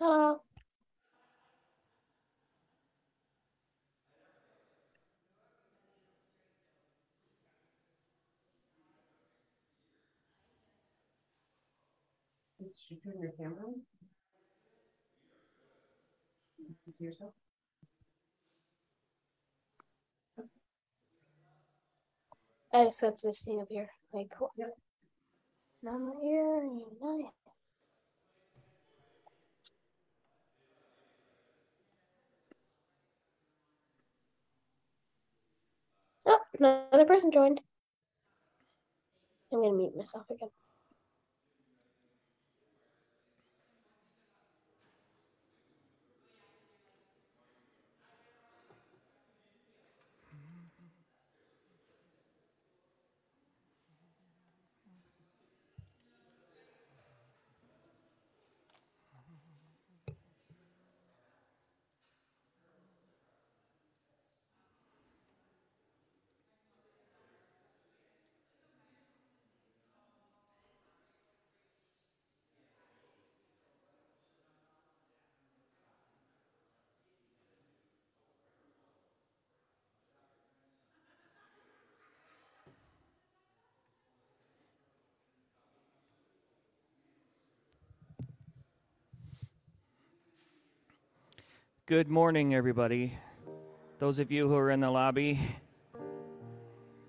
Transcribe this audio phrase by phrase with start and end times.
[0.00, 0.40] Hello.
[12.76, 13.80] Should you turn your camera on?
[16.58, 17.32] You can see yourself?
[22.72, 23.88] I just swept this thing up here.
[24.12, 24.32] Like.
[24.56, 24.76] Yep.
[25.82, 27.43] Now I'm right here.
[36.26, 37.60] Oh, another person joined.
[39.52, 40.50] I'm gonna mute myself again.
[91.86, 93.12] Good morning, everybody.
[93.98, 95.38] Those of you who are in the lobby,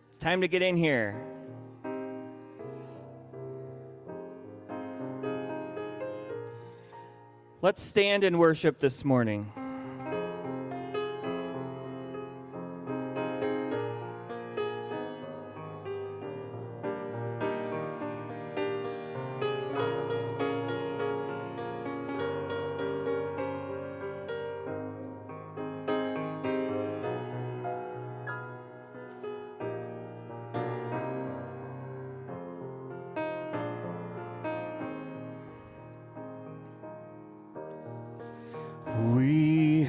[0.09, 1.15] it's time to get in here.
[7.61, 9.49] Let's stand and worship this morning.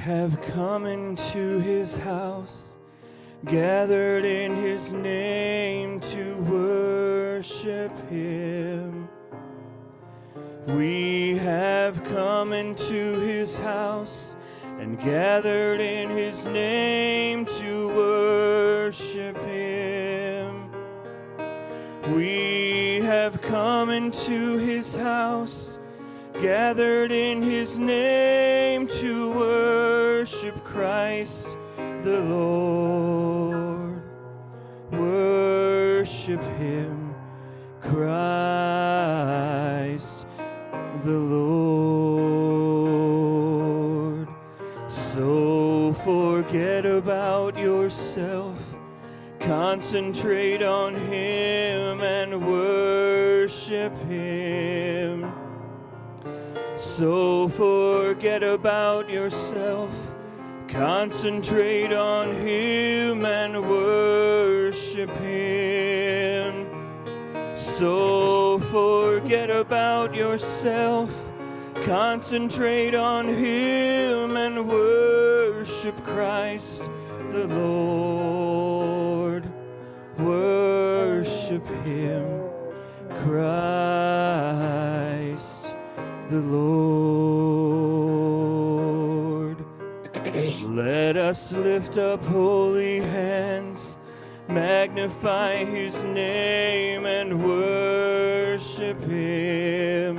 [0.07, 2.77] Have come into his house,
[3.43, 9.09] gathered in his name to worship him.
[10.65, 14.37] We have come into his house
[14.79, 20.71] and gathered in his name to worship him.
[22.13, 25.79] We have come into his house
[26.39, 28.46] gathered in his name
[31.17, 31.57] Christ
[32.03, 34.03] the Lord.
[34.91, 37.15] Worship him,
[37.81, 38.07] Christ
[41.03, 41.47] the Lord.
[44.87, 48.59] So forget about yourself,
[49.39, 55.33] concentrate on him and worship him.
[56.77, 59.91] So forget about yourself,
[60.77, 66.67] concentrate on Him and worship Him.
[67.55, 71.11] So forget about yourself,
[71.81, 76.83] concentrate on Him and worship Christ
[77.31, 79.51] the Lord.
[80.19, 82.43] Worship Him,
[83.23, 84.13] Christ
[86.29, 86.96] the Lord.
[91.27, 93.97] Us lift up holy hands,
[94.47, 100.15] magnify his name, and worship him.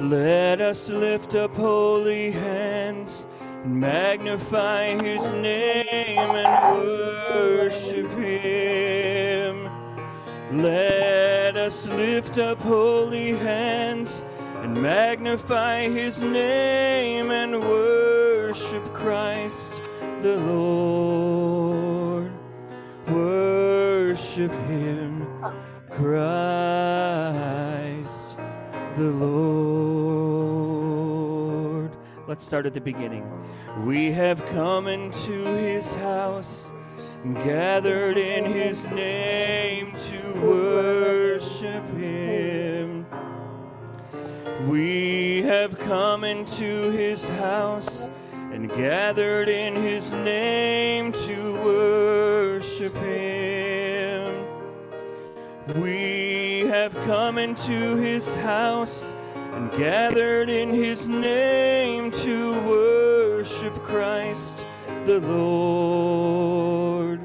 [0.00, 3.24] Let us lift up holy hands,
[3.64, 9.70] magnify his name, and worship him.
[10.62, 14.26] Let us lift up holy hands
[14.62, 17.54] and magnify his name and
[18.48, 19.82] worship Christ
[20.22, 22.32] the Lord.
[23.08, 25.26] Worship him,
[25.90, 26.80] Christ
[28.96, 30.48] the Lord.
[32.26, 33.30] Let's start at the beginning.
[33.84, 36.72] We have come into his house
[37.44, 43.04] gathered in his name to worship him.
[44.66, 48.08] We have come into his house
[48.52, 54.44] and gathered in his name to worship him.
[55.76, 64.64] We have come into his house and gathered in his name to worship Christ
[65.04, 67.20] the Lord.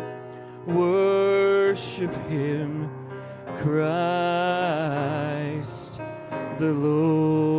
[0.67, 2.89] Worship him,
[3.57, 3.91] Christ
[6.57, 7.52] the Lord.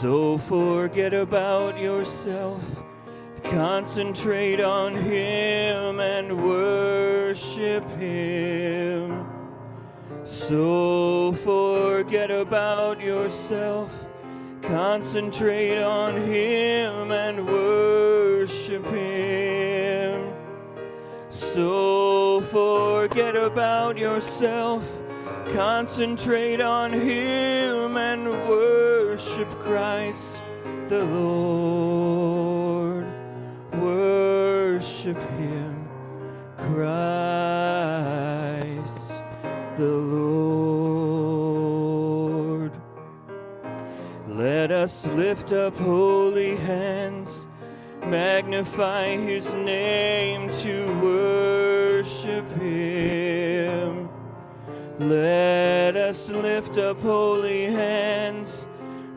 [0.00, 2.62] So forget about yourself,
[3.42, 9.26] concentrate on him and worship him.
[10.24, 13.92] So forget about yourself,
[14.62, 20.32] concentrate on Him and worship Him.
[21.28, 24.88] So forget about yourself,
[25.48, 28.57] concentrate on Him and worship
[29.58, 30.42] Christ
[30.88, 33.06] the Lord.
[33.74, 35.88] Worship Him,
[36.56, 36.72] Christ
[39.76, 40.38] the Lord.
[44.38, 47.48] Let us lift up holy hands,
[48.06, 54.08] magnify his name to worship him.
[55.00, 58.67] Let us lift up holy hands,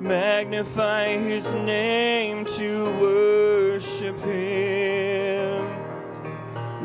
[0.01, 5.61] magnify his name to worship him.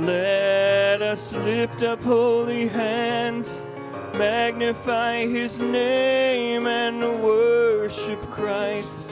[0.05, 3.65] Let us lift up holy hands,
[4.13, 9.09] magnify his name, and worship Christ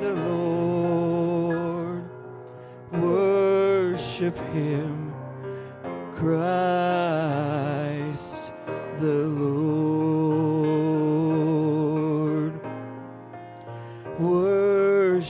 [0.00, 2.04] the Lord.
[2.92, 5.12] Worship him,
[6.14, 6.52] Christ
[9.00, 9.87] the Lord.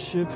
[0.09, 0.31] Worship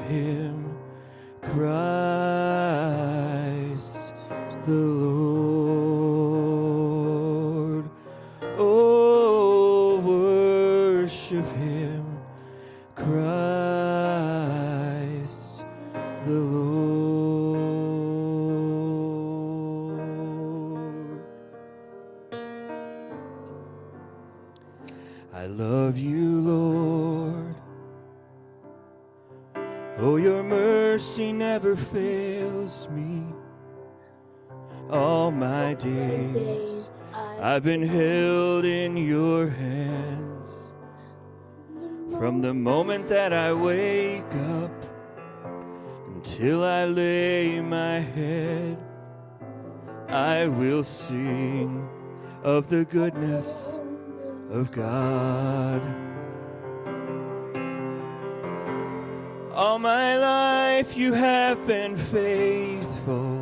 [37.53, 40.49] I've been held in your hands
[42.17, 44.87] from the moment that I wake up
[46.15, 48.79] until I lay my head.
[50.09, 51.87] I will sing
[52.43, 53.77] of the goodness
[54.49, 55.83] of God.
[59.53, 63.42] All my life you have been faithful.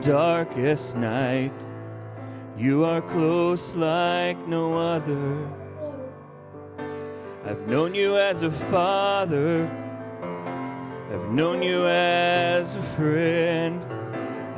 [0.00, 1.52] darkest night.
[2.56, 5.48] You are close like no other.
[7.44, 9.68] I've known you as a father.
[11.12, 13.82] I've known you as a friend.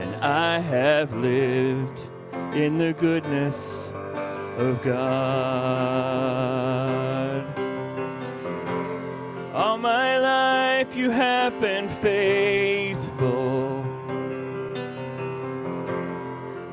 [0.01, 2.07] And I have lived
[2.55, 3.89] in the goodness
[4.59, 6.13] of God.
[9.55, 13.52] All my life you have been faithful.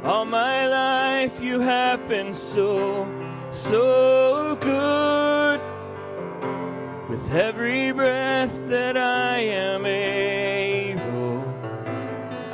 [0.10, 3.06] All my life you have been so,
[3.52, 5.62] so good.
[7.08, 11.44] With every breath that I am able,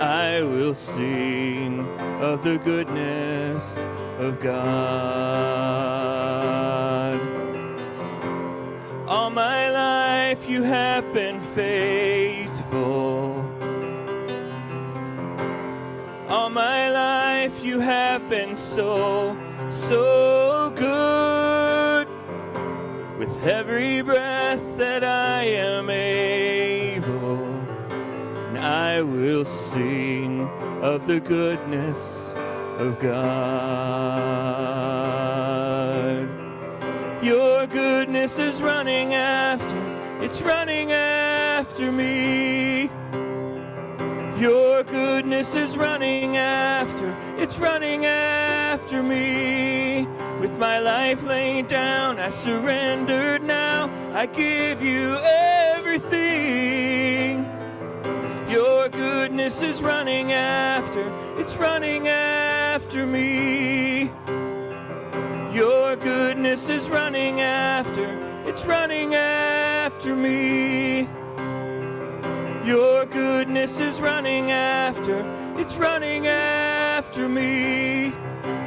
[0.01, 1.87] I will sing
[2.21, 3.77] of the goodness
[4.19, 4.65] of God.
[9.07, 13.34] All my life you have been faithful.
[16.35, 19.37] All my life you have been so,
[19.69, 22.09] so good.
[23.17, 27.45] With every breath that I am able,
[28.49, 30.41] and I will sing
[30.81, 32.33] of the goodness
[32.79, 33.15] of God.
[37.23, 42.91] Your goodness is running after, it's running after me.
[44.37, 50.05] Your goodness is running after, it's running after me.
[50.41, 53.89] With my life laid down, I surrendered now.
[54.13, 56.35] I give you everything.
[58.49, 61.07] Your goodness is running after,
[61.39, 64.11] it's running after me.
[65.53, 71.07] Your goodness is running after, it's running after me.
[72.65, 75.19] Your goodness is running after,
[75.55, 78.11] it's running after me.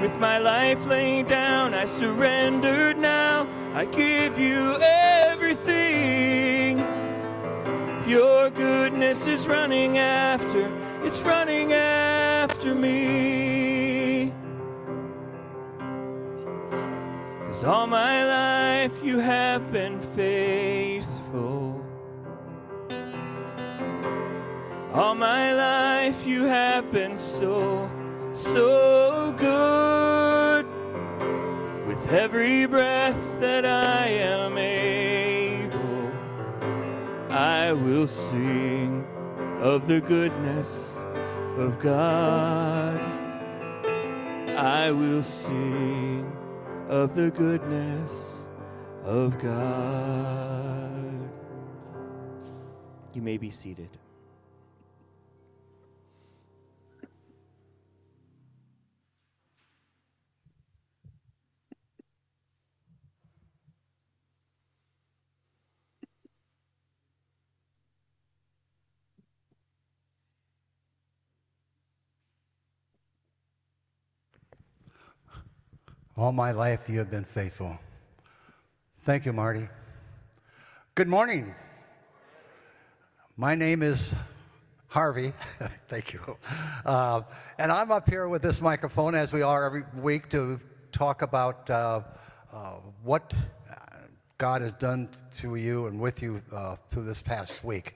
[0.00, 3.48] With my life laid down, I surrendered now.
[3.74, 6.78] I give you everything.
[8.06, 10.72] Your goodness is running after,
[11.04, 14.32] it's running after me.
[17.46, 21.77] Cause all my life you have been faithful.
[24.98, 27.88] All my life you have been so,
[28.34, 30.66] so good.
[31.86, 36.10] With every breath that I am able,
[37.30, 39.06] I will sing
[39.60, 40.98] of the goodness
[41.58, 42.98] of God.
[44.56, 46.26] I will sing
[46.88, 48.46] of the goodness
[49.04, 51.30] of God.
[53.14, 53.96] You may be seated.
[76.18, 77.78] All my life you have been faithful.
[79.02, 79.68] Thank you, Marty.
[80.96, 81.54] Good morning.
[83.36, 84.16] My name is
[84.88, 85.32] Harvey.
[85.88, 86.36] Thank you.
[86.84, 87.22] Uh,
[87.58, 90.58] and I'm up here with this microphone, as we are every week, to
[90.90, 92.00] talk about uh,
[92.52, 92.72] uh,
[93.04, 93.32] what
[94.38, 97.94] God has done to you and with you uh, through this past week.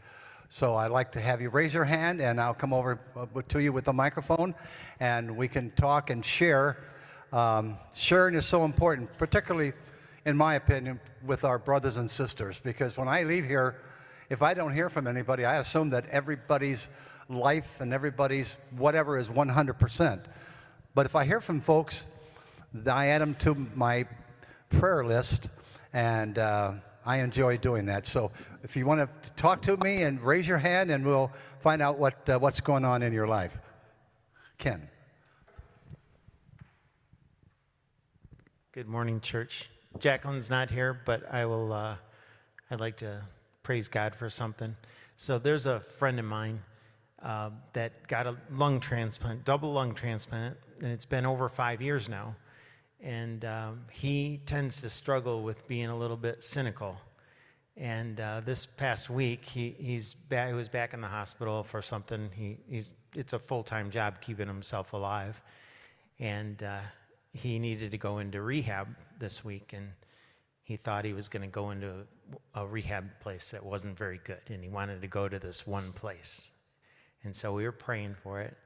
[0.49, 3.59] So I'd like to have you raise your hand, and I'll come over uh, to
[3.59, 4.55] you with the microphone,
[5.01, 6.85] and we can talk and share.
[7.33, 9.73] Um, sharing is so important, particularly,
[10.27, 13.77] in my opinion, with our brothers and sisters, because when I leave here,
[14.29, 16.89] if I don't hear from anybody, I assume that everybody's
[17.31, 20.25] life and everybody's whatever is 100%.
[20.95, 22.07] But if I hear from folks,
[22.87, 24.07] I add them to my
[24.69, 25.49] prayer list,
[25.95, 26.73] and uh,
[27.07, 28.07] I enjoy doing that.
[28.07, 28.31] So
[28.63, 31.99] if you want to talk to me and raise your hand, and we'll find out
[31.99, 33.57] what, uh, what's going on in your life.
[34.59, 34.89] Ken.
[38.73, 39.69] Good morning, church.
[39.99, 41.75] Jacqueline's not here, but I will.
[41.75, 41.97] Uh,
[42.71, 43.21] I'd like to
[43.63, 44.75] praise God for something.
[45.19, 46.63] So there's a friend of mine
[47.23, 52.09] uh, that got a lung transplant, double lung transplant, and it's been over five years
[52.09, 52.35] now.
[53.03, 56.97] And um, he tends to struggle with being a little bit cynical.
[57.77, 61.83] And uh, this past week, he, he's back, he was back in the hospital for
[61.83, 62.31] something.
[62.35, 65.43] He, he's, it's a full time job keeping himself alive.
[66.19, 66.81] And uh,
[67.33, 69.73] he needed to go into rehab this week.
[69.73, 69.89] And
[70.63, 72.07] he thought he was going to go into
[72.55, 74.41] a rehab place that wasn't very good.
[74.49, 76.51] And he wanted to go to this one place.
[77.25, 78.57] And so we were praying for it.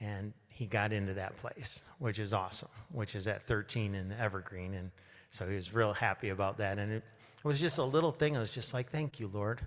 [0.00, 4.74] And he got into that place, which is awesome, which is at 13 in Evergreen.
[4.74, 4.90] And
[5.30, 6.78] so he was real happy about that.
[6.78, 7.02] And it,
[7.36, 8.36] it was just a little thing.
[8.36, 9.60] It was just like, thank you, Lord.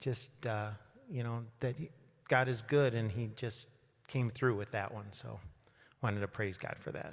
[0.00, 0.70] Just, uh,
[1.10, 1.90] you know, that he,
[2.28, 2.94] God is good.
[2.94, 3.68] And he just
[4.06, 5.06] came through with that one.
[5.10, 5.38] So
[6.02, 7.12] wanted to praise God for that.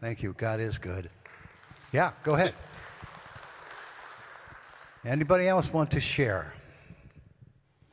[0.00, 0.34] Thank you.
[0.36, 1.10] God is good.
[1.92, 2.54] Yeah, go ahead.
[5.04, 6.54] Anybody else want to share?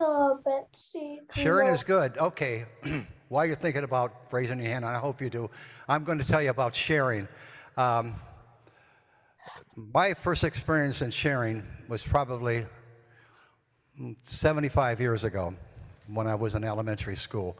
[0.00, 1.20] Uh, Betsy.
[1.34, 2.18] Sharing is good.
[2.18, 2.64] Okay.
[3.28, 5.48] While you're thinking about raising your hand, and I hope you do,
[5.88, 7.28] I'm going to tell you about sharing.
[7.76, 8.16] Um,
[9.76, 12.66] my first experience in sharing was probably
[14.00, 15.54] mm, 75 years ago
[16.08, 17.56] when I was in elementary school.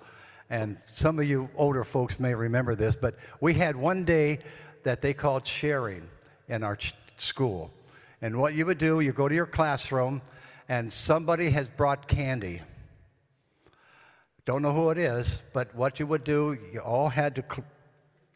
[0.52, 4.38] And some of you older folks may remember this, but we had one day
[4.82, 6.10] that they called sharing
[6.46, 7.70] in our ch- school.
[8.20, 10.20] And what you would do, you go to your classroom,
[10.68, 12.60] and somebody has brought candy.
[14.44, 17.64] Don't know who it is, but what you would do, you all had to cl-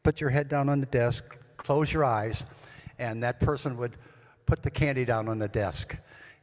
[0.03, 2.47] put your head down on the desk, close your eyes,
[2.99, 3.95] and that person would
[4.47, 5.95] put the candy down on the desk.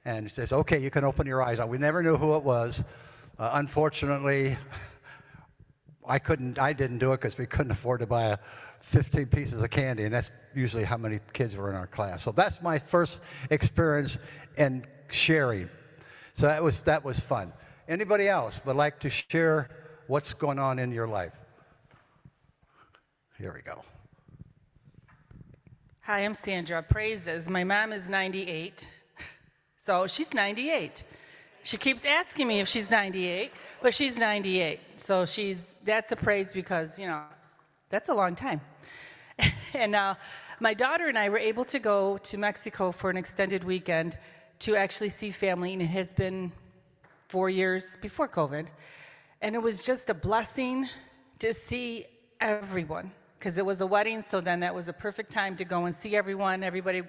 [0.06, 1.58] And says, okay, you can open your eyes.
[1.66, 2.84] We never knew who it was.
[3.40, 4.56] Uh, unfortunately,
[6.06, 8.38] I couldn't, I didn't do it because we couldn't afford to buy a
[8.82, 12.24] 15 pieces of candy, and that's usually how many kids were in our class.
[12.24, 14.18] So that's my first experience
[14.58, 15.70] in sharing.
[16.34, 17.54] So that was, that was fun.
[17.88, 19.70] Anybody else would like to share
[20.08, 21.34] what's going on in your life?
[23.38, 23.84] Here we go.
[26.02, 26.84] Hi, I'm Sandra.
[26.84, 27.50] Praises.
[27.50, 28.90] My mom is 98.
[29.78, 31.04] So she's 98.
[31.64, 33.52] She keeps asking me if she's 98,
[33.82, 34.80] but she's 98.
[34.98, 37.24] So she's that's a praise because, you know,
[37.90, 38.60] that's a long time.
[39.74, 40.16] and uh,
[40.60, 44.18] my daughter and I were able to go to Mexico for an extended weekend
[44.60, 46.52] to actually see family, and it has been
[47.30, 48.68] four years before COVID.
[49.42, 50.90] And it was just a blessing
[51.40, 52.06] to see
[52.42, 55.86] everyone because it was a wedding, so then that was a perfect time to go
[55.86, 56.62] and see everyone.
[56.62, 57.04] Everybody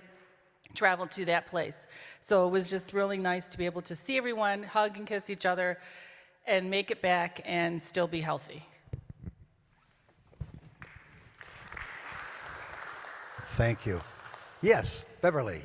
[0.75, 1.87] traveled to that place.
[2.21, 5.31] So it was just really nice to be able to see everyone, hug and kiss
[5.31, 5.79] each other,
[6.47, 8.67] and make it back and still be healthy.
[13.57, 14.01] Thank you.
[14.63, 15.63] Yes, Beverly.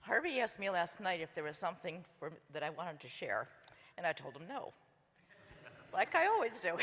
[0.00, 3.48] Harvey asked me last night if there was something for, that I wanted to share,
[3.96, 4.72] and I told him no,
[5.92, 6.76] like I always do.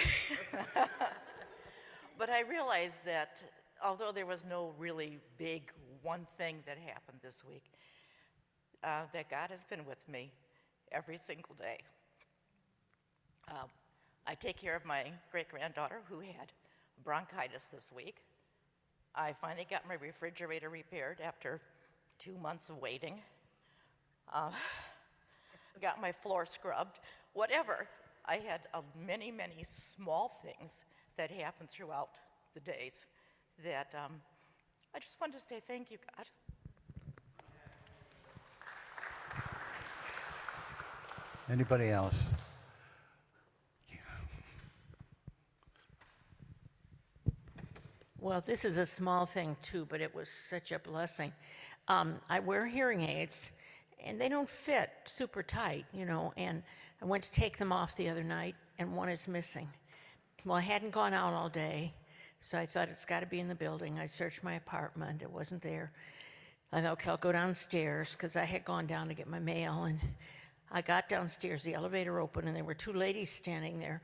[2.17, 3.43] but I realized that
[3.83, 7.63] although there was no really big one thing that happened this week,
[8.83, 10.31] uh, that God has been with me
[10.91, 11.77] every single day.
[13.47, 13.65] Uh,
[14.25, 16.51] I take care of my great granddaughter who had
[17.03, 18.17] bronchitis this week.
[19.15, 21.59] I finally got my refrigerator repaired after
[22.19, 23.19] two months of waiting.
[24.31, 24.51] Uh,
[25.81, 26.99] got my floor scrubbed,
[27.33, 27.87] whatever.
[28.25, 30.85] I had uh, many, many small things
[31.17, 32.11] that happened throughout
[32.53, 33.05] the days
[33.63, 34.21] that um,
[34.93, 36.25] I just wanted to say thank you, God.
[41.49, 42.33] Anybody else?
[48.21, 51.33] Well, this is a small thing too, but it was such a blessing.
[51.87, 53.51] Um, I wear hearing aids,
[54.05, 56.31] and they don't fit super tight, you know.
[56.37, 56.61] And
[57.01, 59.67] I went to take them off the other night, and one is missing.
[60.45, 61.93] Well, I hadn't gone out all day,
[62.41, 63.97] so I thought it's got to be in the building.
[63.97, 65.91] I searched my apartment; it wasn't there.
[66.73, 69.83] I thought, okay, I'll go downstairs because I had gone down to get my mail,
[69.85, 69.99] and
[70.71, 71.63] I got downstairs.
[71.63, 74.01] The elevator opened, and there were two ladies standing there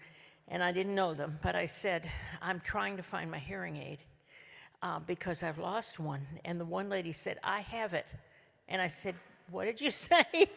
[0.49, 2.09] and I didn't know them, but I said,
[2.41, 3.99] I'm trying to find my hearing aid
[4.81, 6.25] uh, because I've lost one.
[6.45, 8.05] And the one lady said, I have it.
[8.69, 9.15] And I said,
[9.51, 10.49] What did you say?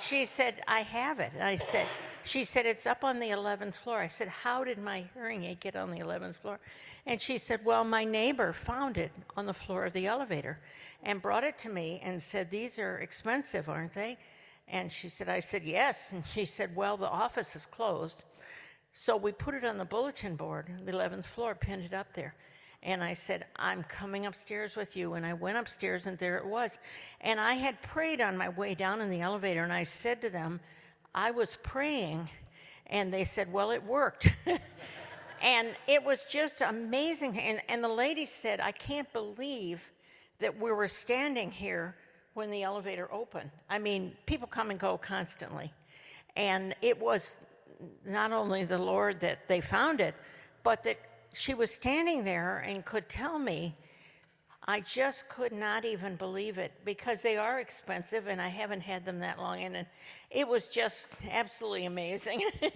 [0.00, 1.30] She said, I have it.
[1.34, 1.86] And I said,
[2.24, 3.98] She said, It's up on the 11th floor.
[3.98, 6.60] I said, How did my hearing aid get on the 11th floor?
[7.06, 10.58] And she said, Well, my neighbor found it on the floor of the elevator
[11.02, 14.18] and brought it to me and said, These are expensive, aren't they?
[14.70, 16.12] And she said, I said, yes.
[16.12, 18.22] And she said, well, the office is closed.
[18.92, 22.34] So we put it on the bulletin board, the 11th floor, pinned it up there.
[22.82, 25.14] And I said, I'm coming upstairs with you.
[25.14, 26.78] And I went upstairs, and there it was.
[27.20, 30.30] And I had prayed on my way down in the elevator, and I said to
[30.30, 30.60] them,
[31.14, 32.28] I was praying.
[32.86, 34.28] And they said, Well, it worked.
[35.42, 37.38] and it was just amazing.
[37.38, 39.82] And, and the lady said, I can't believe
[40.40, 41.94] that we were standing here
[42.34, 43.50] when the elevator opened.
[43.68, 45.72] I mean, people come and go constantly.
[46.36, 47.36] And it was
[48.04, 50.14] not only the Lord that they found it,
[50.62, 50.98] but that
[51.32, 53.74] she was standing there and could tell me.
[54.70, 59.04] I just could not even believe it because they are expensive and I haven't had
[59.04, 59.62] them that long.
[59.62, 59.84] And
[60.30, 62.42] it was just absolutely amazing.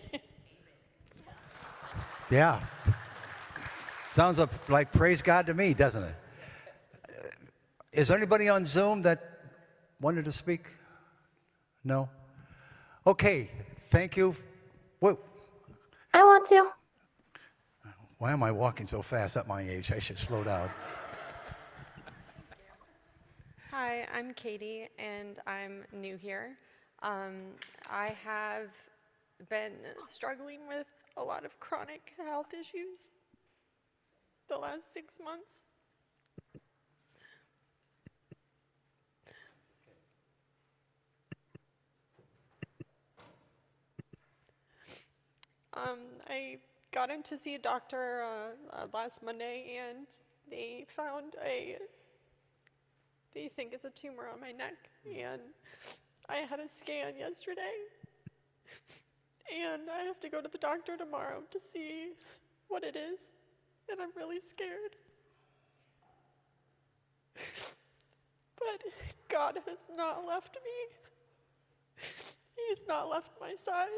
[2.30, 2.60] Yeah.
[4.10, 6.14] Sounds like praise God to me, doesn't it?
[7.92, 9.38] Is there anybody on Zoom that
[10.00, 10.66] wanted to speak?
[11.84, 12.08] No?
[13.06, 13.50] Okay,
[13.90, 14.34] thank you.
[14.98, 15.18] Whoa.
[16.12, 16.70] I want to.
[18.18, 19.92] Why am I walking so fast at my age?
[19.92, 20.70] I should slow down.
[23.86, 26.56] Hi, I'm Katie, and I'm new here.
[27.02, 27.52] Um,
[27.86, 28.70] I have
[29.50, 29.74] been
[30.10, 30.86] struggling with
[31.18, 32.96] a lot of chronic health issues
[34.48, 35.64] the last six months.
[45.74, 45.98] Um,
[46.30, 46.56] I
[46.90, 50.06] got in to see a doctor uh, uh, last Monday, and
[50.50, 51.76] they found a.
[53.34, 55.42] They think it's a tumor on my neck, and
[56.28, 57.74] I had a scan yesterday,
[59.52, 62.12] and I have to go to the doctor tomorrow to see
[62.68, 63.28] what it is,
[63.90, 64.94] and I'm really scared.
[67.34, 68.82] But
[69.28, 72.06] God has not left me.
[72.68, 73.88] He's not left my side.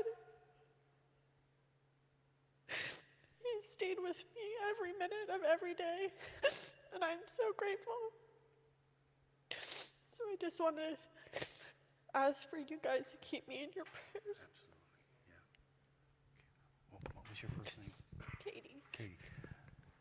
[2.68, 6.08] He stayed with me every minute of every day,
[6.94, 7.92] and I'm so grateful.
[10.16, 11.46] So I just want to
[12.14, 14.48] ask for you guys to keep me in your prayers.
[16.90, 17.92] What was your first name?
[18.42, 18.80] Katie.
[18.92, 19.10] Katie.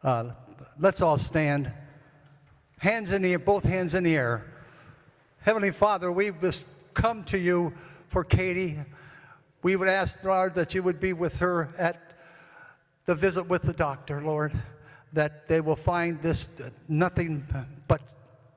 [0.02, 0.32] Uh,
[0.80, 1.70] let's all stand.
[2.78, 4.46] Hands in the air, both hands in the air.
[5.42, 7.74] Heavenly Father, we've just come to you
[8.08, 8.80] for Katie.
[9.64, 12.14] We would ask, Lord, that you would be with her at
[13.06, 14.54] the visit with the doctor, Lord,
[15.12, 17.46] that they will find this uh, nothing
[17.90, 18.00] but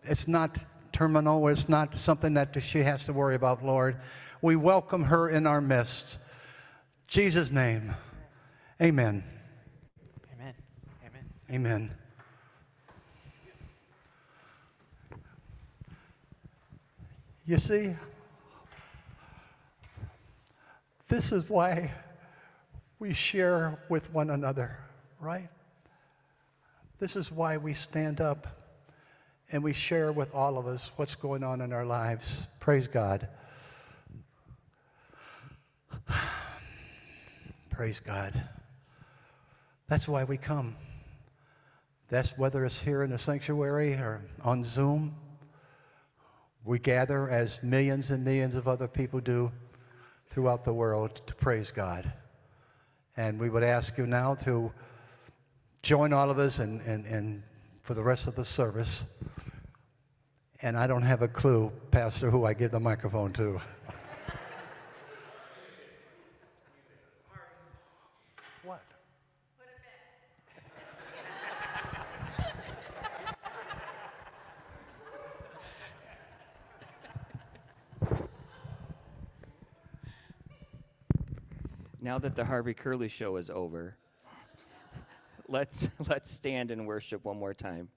[0.04, 0.56] it's not
[0.98, 4.00] terminal, it's not something that she has to worry about, Lord.
[4.42, 6.18] We welcome her in our midst.
[7.06, 7.94] Jesus' name,
[8.82, 9.22] amen.
[10.34, 10.54] Amen.
[11.06, 11.24] Amen.
[11.52, 11.90] Amen.
[17.46, 17.94] You see,
[21.08, 21.92] this is why
[22.98, 24.76] we share with one another,
[25.20, 25.48] right?
[26.98, 28.57] This is why we stand up
[29.50, 32.48] and we share with all of us what's going on in our lives.
[32.60, 33.28] Praise God.
[37.70, 38.44] Praise God.
[39.86, 40.76] That's why we come.
[42.08, 45.14] That's whether it's here in the sanctuary or on Zoom.
[46.64, 49.50] We gather as millions and millions of other people do
[50.28, 52.12] throughout the world to praise God.
[53.16, 54.70] And we would ask you now to
[55.82, 57.42] join all of us and, and, and
[57.82, 59.04] for the rest of the service.
[60.60, 63.60] And I don't have a clue, Pastor, who I give the microphone to.
[68.64, 68.82] what?
[82.00, 83.96] Now that the Harvey Curley show is over,
[85.46, 87.88] let's let's stand and worship one more time.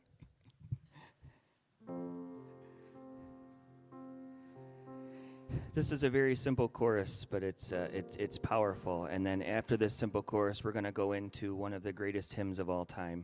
[5.74, 9.06] This is a very simple chorus, but it's uh, it's it's powerful.
[9.06, 12.34] And then after this simple chorus, we're going to go into one of the greatest
[12.34, 13.24] hymns of all time.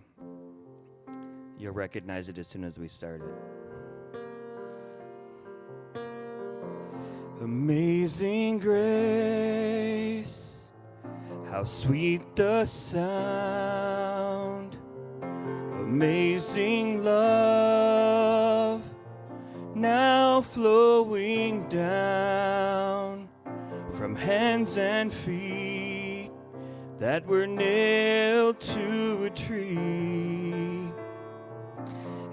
[1.59, 3.27] You'll recognize it as soon as we start it.
[7.41, 9.89] Amazing grace,
[11.49, 13.97] how sweet the sound.
[15.21, 17.76] Amazing love,
[19.77, 23.29] now flowing down
[23.97, 26.31] from hands and feet
[26.99, 30.91] that were nailed to a tree.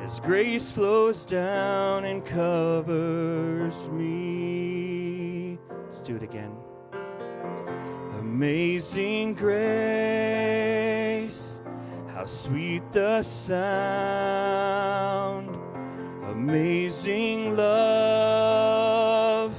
[0.00, 5.59] As grace flows down and covers me.
[5.85, 6.52] Let's do it again.
[8.18, 9.61] Amazing grace,
[12.09, 14.14] how sweet the sound.
[16.46, 19.54] Amazing love,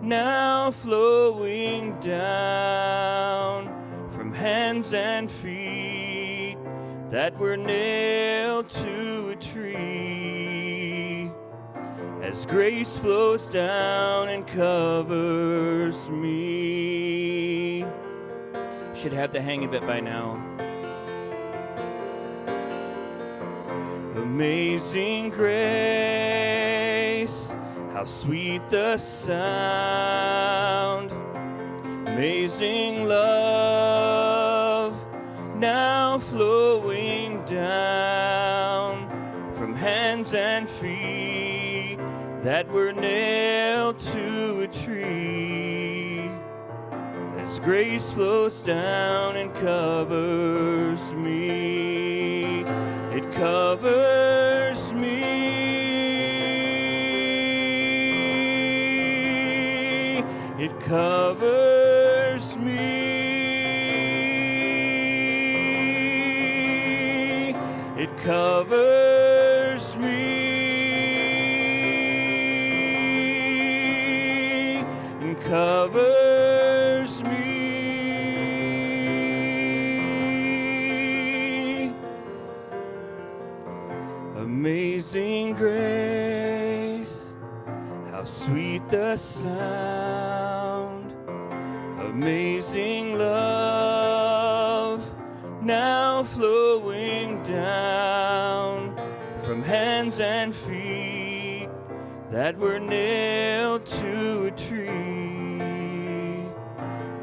[0.00, 3.66] now flowing down
[4.12, 6.56] from hands and feet
[7.10, 11.32] that were nailed to a tree.
[12.22, 17.84] As grace flows down and covers me.
[18.94, 20.49] Should have the hang of it by now.
[24.32, 25.50] Amazing grace,
[27.92, 29.50] how sweet the sound.
[32.06, 34.94] Amazing love,
[35.56, 39.08] now flowing down
[39.58, 41.98] from hands and feet
[42.44, 46.30] that were nailed to a tree.
[47.36, 51.89] As grace flows down and covers me,
[53.50, 55.22] covers me,
[60.64, 62.76] it covers me,
[67.96, 68.89] it covers
[89.10, 91.12] the sound.
[91.98, 95.02] Amazing love,
[95.62, 98.94] now flowing down
[99.42, 101.68] from hands and feet
[102.30, 105.58] that were nailed to a tree.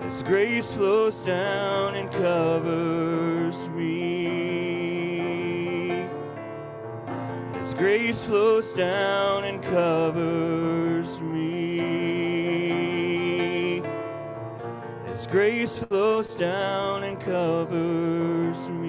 [0.02, 4.28] As grace flows down and covers me.
[7.62, 11.37] As grace flows down and covers me.
[15.30, 18.87] Grace flows down and covers me.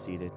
[0.00, 0.32] Seated.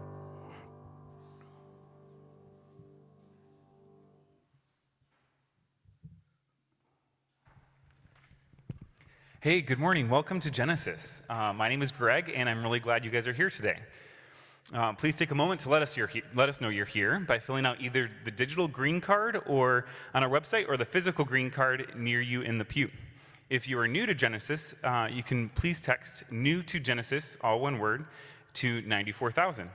[9.39, 10.09] Hey, good morning.
[10.09, 11.21] Welcome to Genesis.
[11.29, 13.77] Uh, my name is Greg, and I'm really glad you guys are here today.
[14.73, 15.97] Uh, please take a moment to let us,
[16.35, 20.23] let us know you're here by filling out either the digital green card or on
[20.23, 22.89] our website or the physical green card near you in the pew.
[23.49, 27.61] If you are new to Genesis, uh, you can please text new to Genesis, all
[27.61, 28.05] one word,
[28.55, 29.69] to 94,000.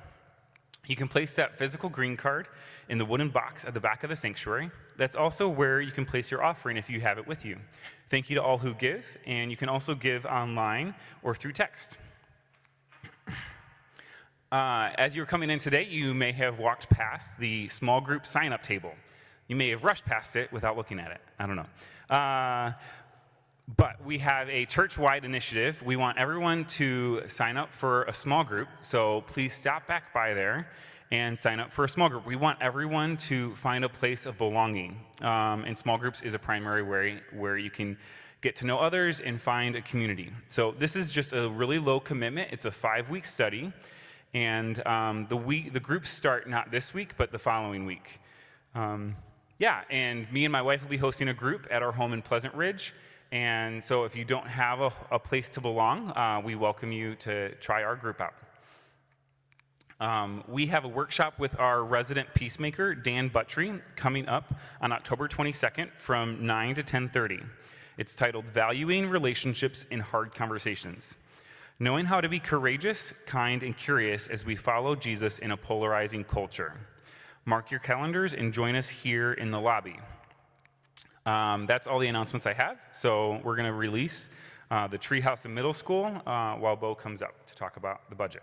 [0.87, 2.49] You can place that physical green card
[2.89, 4.71] in the wooden box at the back of the sanctuary.
[4.97, 7.59] That's also where you can place your offering if you have it with you.
[8.11, 11.99] Thank you to all who give, and you can also give online or through text.
[14.51, 18.27] Uh, as you were coming in today, you may have walked past the small group
[18.27, 18.95] sign up table.
[19.47, 21.21] You may have rushed past it without looking at it.
[21.39, 21.67] I don't know.
[22.17, 22.73] Uh,
[23.77, 25.83] but we have a church wide initiative.
[25.83, 28.69] We want everyone to sign up for a small group.
[28.81, 30.69] So please stop back by there
[31.11, 32.27] and sign up for a small group.
[32.27, 34.99] We want everyone to find a place of belonging.
[35.21, 37.99] Um, and small groups is a primary way where you can
[38.41, 40.33] get to know others and find a community.
[40.49, 42.49] So this is just a really low commitment.
[42.53, 43.73] It's a five week study.
[44.33, 48.21] And um, the, week, the groups start not this week, but the following week.
[48.75, 49.17] Um,
[49.59, 52.23] yeah, and me and my wife will be hosting a group at our home in
[52.23, 52.95] Pleasant Ridge.
[53.31, 57.15] And so if you don't have a, a place to belong, uh, we welcome you
[57.17, 58.35] to try our group out.
[60.01, 65.27] Um, we have a workshop with our resident peacemaker, Dan Buttry, coming up on October
[65.27, 67.45] 22nd from 9 to 10.30.
[67.99, 71.17] It's titled Valuing Relationships in Hard Conversations.
[71.81, 76.23] Knowing how to be courageous, kind, and curious as we follow Jesus in a polarizing
[76.25, 76.75] culture.
[77.45, 79.97] Mark your calendars and join us here in the lobby.
[81.29, 82.79] Um, that's all the announcements I have.
[82.91, 84.31] So we're going to release
[84.71, 88.17] uh, the Treehouse of Middle School uh, while Bo comes up to talk about the
[88.17, 88.43] budget.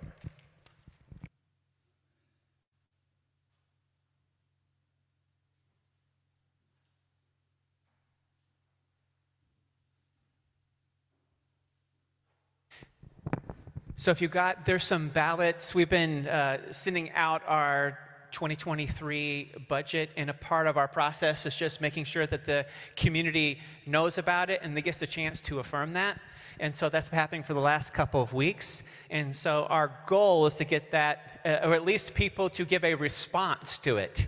[13.96, 15.74] So if you got, there's some ballots.
[15.74, 17.98] We've been uh, sending out our
[18.36, 22.66] 2023 budget, and a part of our process is just making sure that the
[22.98, 26.20] community knows about it and they gets the chance to affirm that.
[26.60, 28.84] And so that's been happening for the last couple of weeks.
[29.10, 32.84] And so our goal is to get that, uh, or at least people to give
[32.84, 34.28] a response to it.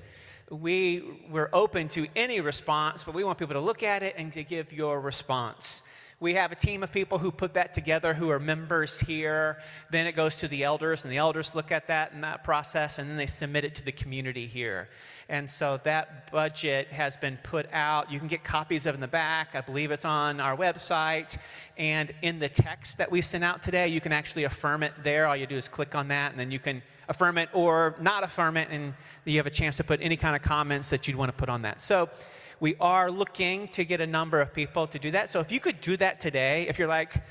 [0.50, 4.32] We, we're open to any response, but we want people to look at it and
[4.32, 5.82] to give your response.
[6.20, 9.60] We have a team of people who put that together who are members here.
[9.92, 12.98] Then it goes to the elders, and the elders look at that and that process,
[12.98, 14.90] and then they submit it to the community here.
[15.30, 18.12] And so that budget has been put out.
[18.12, 19.50] You can get copies of it in the back.
[19.54, 21.38] I believe it's on our website.
[21.78, 25.28] And in the text that we sent out today, you can actually affirm it there.
[25.28, 28.24] All you do is click on that, and then you can affirm it or not
[28.24, 31.16] affirm it, and you have a chance to put any kind of comments that you'd
[31.16, 31.80] want to put on that.
[31.80, 32.10] So
[32.60, 35.30] we are looking to get a number of people to do that.
[35.30, 37.22] So if you could do that today, if you're like,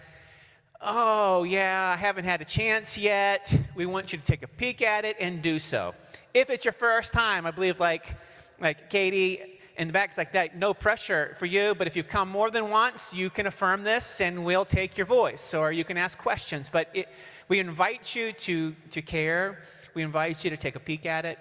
[0.81, 4.83] oh, yeah, I haven't had a chance yet, we want you to take a peek
[4.83, 5.95] at it and do so.
[6.33, 8.15] If it's your first time, I believe, like,
[8.61, 12.09] like Katie in the back is like that, no pressure for you, but if you've
[12.09, 15.85] come more than once, you can affirm this and we'll take your voice, or you
[15.85, 16.71] can ask questions.
[16.71, 17.09] But it,
[17.49, 19.63] we invite you to, to care,
[19.95, 21.39] we invite you to take a peek at it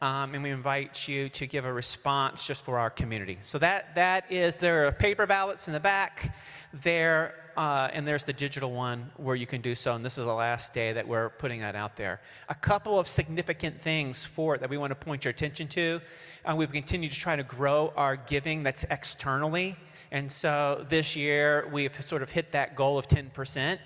[0.00, 3.38] um, and we invite you to give a response just for our community.
[3.42, 6.36] So that that is there are paper ballots in the back
[6.72, 9.94] there, uh, and there's the digital one where you can do so.
[9.94, 12.20] And this is the last day that we're putting that out there.
[12.48, 16.00] A couple of significant things for it that we want to point your attention to.
[16.44, 19.76] Uh, we've continued to try to grow our giving that's externally.
[20.12, 23.78] And so this year we've sort of hit that goal of 10%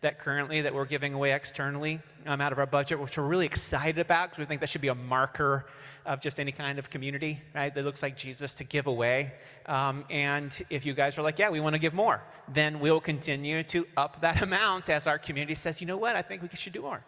[0.00, 3.46] that currently that we're giving away externally um, out of our budget, which we're really
[3.46, 5.66] excited about because we think that should be a marker
[6.06, 7.74] of just any kind of community, right?
[7.74, 9.32] That looks like Jesus to give away.
[9.66, 13.00] Um, and if you guys are like, yeah, we want to give more, then we'll
[13.00, 16.48] continue to up that amount as our community says, you know what, I think we
[16.54, 17.04] should do more.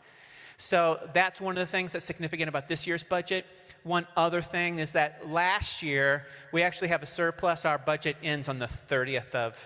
[0.59, 3.47] So that's one of the things that's significant about this year's budget.
[3.85, 7.65] One other thing is that last year we actually have a surplus.
[7.65, 9.59] Our budget ends on the 30th of,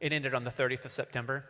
[0.00, 1.44] it ended on the 30th of September.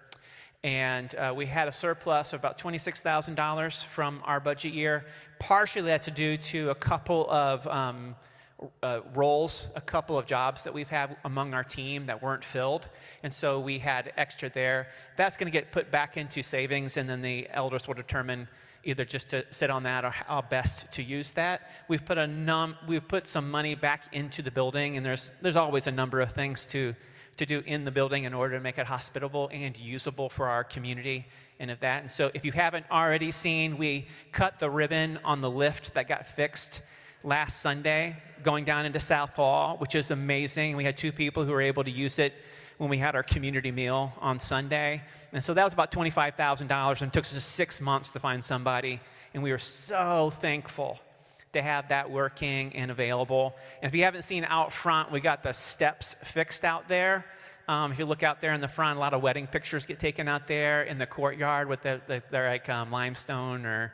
[0.64, 5.04] And uh, we had a surplus of about $26,000 from our budget year.
[5.38, 8.16] Partially that's due to a couple of um,
[8.82, 12.88] uh, roles, a couple of jobs that we've had among our team that weren't filled.
[13.22, 14.88] And so we had extra there.
[15.16, 18.48] That's going to get put back into savings, and then the elders will determine
[18.84, 21.70] either just to sit on that or how best to use that.
[21.88, 25.56] We've put, a num- we've put some money back into the building, and there's, there's
[25.56, 26.94] always a number of things to
[27.38, 30.64] to do in the building in order to make it hospitable and usable for our
[30.64, 31.26] community
[31.58, 32.02] and of that.
[32.02, 36.08] And so if you haven't already seen, we cut the ribbon on the lift that
[36.08, 36.82] got fixed
[37.24, 40.76] last Sunday going down into South Hall, which is amazing.
[40.76, 42.34] We had two people who were able to use it
[42.76, 45.02] when we had our community meal on Sunday.
[45.32, 48.44] And so that was about $25,000 and it took us just six months to find
[48.44, 49.00] somebody.
[49.34, 51.00] And we were so thankful
[51.52, 53.54] to have that working and available.
[53.82, 57.24] And if you haven't seen out front, we got the steps fixed out there.
[57.68, 59.98] Um, if you look out there in the front, a lot of wedding pictures get
[59.98, 63.92] taken out there in the courtyard with the, the they're like um, limestone or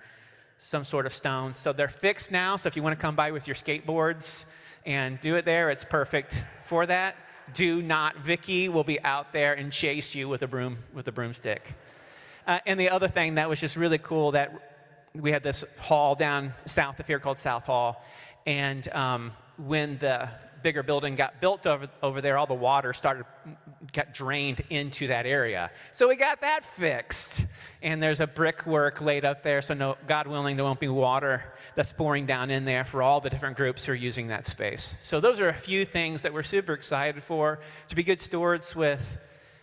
[0.58, 1.54] some sort of stone.
[1.54, 2.56] So they're fixed now.
[2.56, 4.44] So if you want to come by with your skateboards
[4.86, 7.16] and do it there, it's perfect for that.
[7.52, 8.16] Do not.
[8.18, 11.74] Vicky will be out there and chase you with a broom with a broomstick.
[12.46, 14.73] Uh, and the other thing that was just really cool that
[15.14, 18.04] we had this hall down south of here called South Hall.
[18.46, 20.28] And um, when the
[20.62, 23.24] bigger building got built over, over there, all the water started,
[23.92, 25.70] got drained into that area.
[25.92, 27.44] So we got that fixed.
[27.82, 31.44] And there's a brickwork laid up there, so no, God willing, there won't be water
[31.76, 34.96] that's pouring down in there for all the different groups who are using that space.
[35.02, 38.74] So those are a few things that we're super excited for, to be good stewards
[38.74, 39.18] with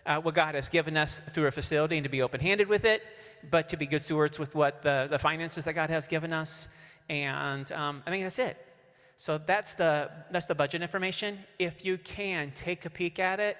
[0.05, 2.85] uh, what God has given us through a facility and to be open handed with
[2.85, 3.03] it
[3.49, 6.67] but to be good stewards with what the, the finances that God has given us.
[7.09, 8.57] And um, I think that's it.
[9.17, 11.39] So that's the, that's the budget information.
[11.59, 13.57] If you can, take a peek at it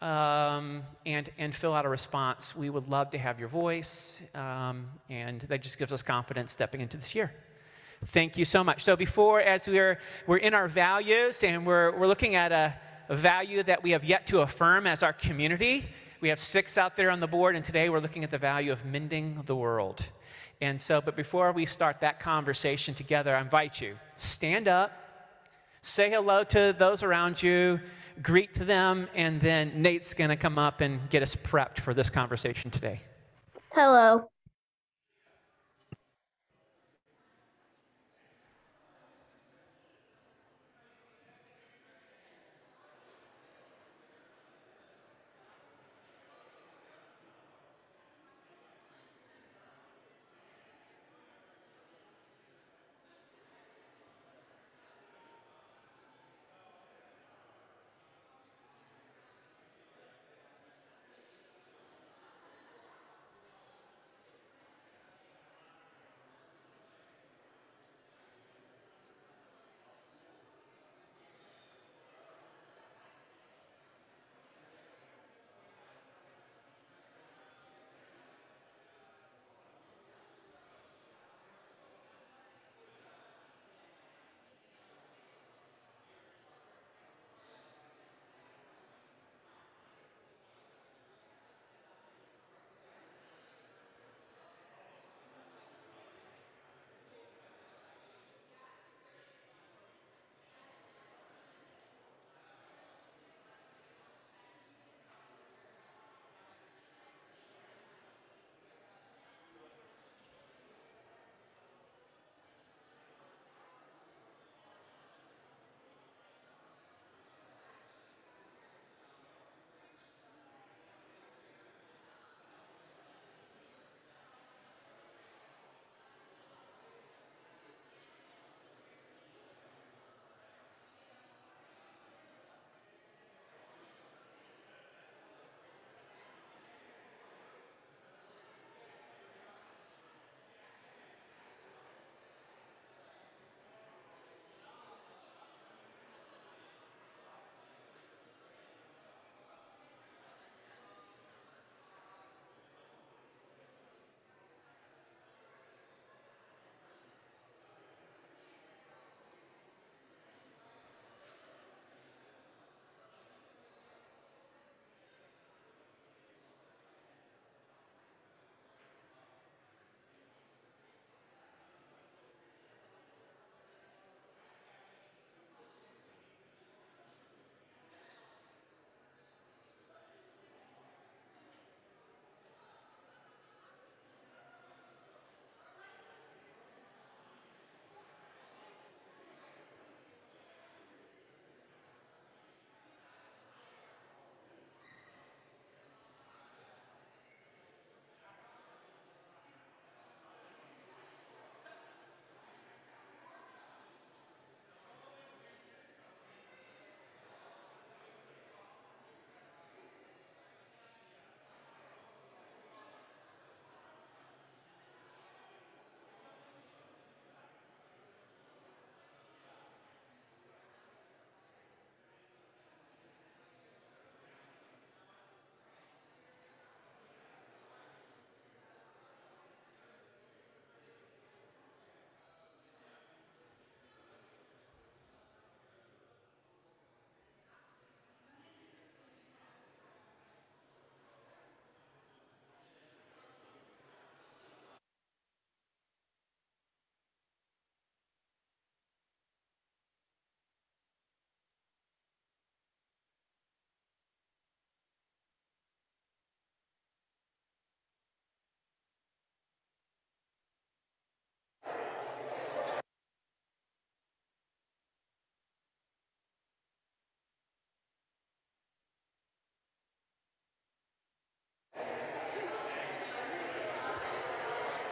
[0.00, 2.56] um, and, and fill out a response.
[2.56, 6.80] We would love to have your voice, um, and that just gives us confidence stepping
[6.80, 7.32] into this year.
[8.06, 8.82] Thank you so much.
[8.82, 12.74] So before, as we're, we're in our values and we're, we're looking at a,
[13.10, 15.84] a value that we have yet to affirm as our community,
[16.20, 18.72] we have six out there on the board, and today we're looking at the value
[18.72, 20.04] of mending the world.
[20.60, 24.92] And so, but before we start that conversation together, I invite you stand up,
[25.82, 27.80] say hello to those around you,
[28.22, 32.10] greet them, and then Nate's going to come up and get us prepped for this
[32.10, 33.00] conversation today.
[33.72, 34.28] Hello.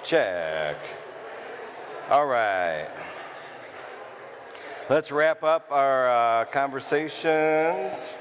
[0.09, 0.77] Check.
[2.09, 2.89] All right.
[4.89, 8.15] Let's wrap up our uh, conversations.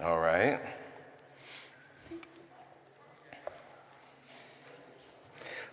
[0.00, 0.58] All right.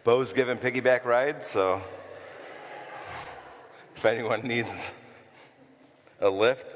[0.09, 1.79] Bo's giving piggyback rides, so
[3.95, 4.89] if anyone needs
[6.19, 6.75] a lift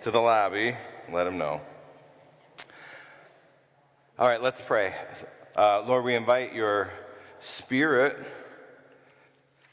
[0.00, 0.74] to the lobby,
[1.12, 1.60] let him know.
[4.18, 4.94] All right, let's pray.
[5.54, 6.88] Uh, Lord, we invite your
[7.40, 8.16] spirit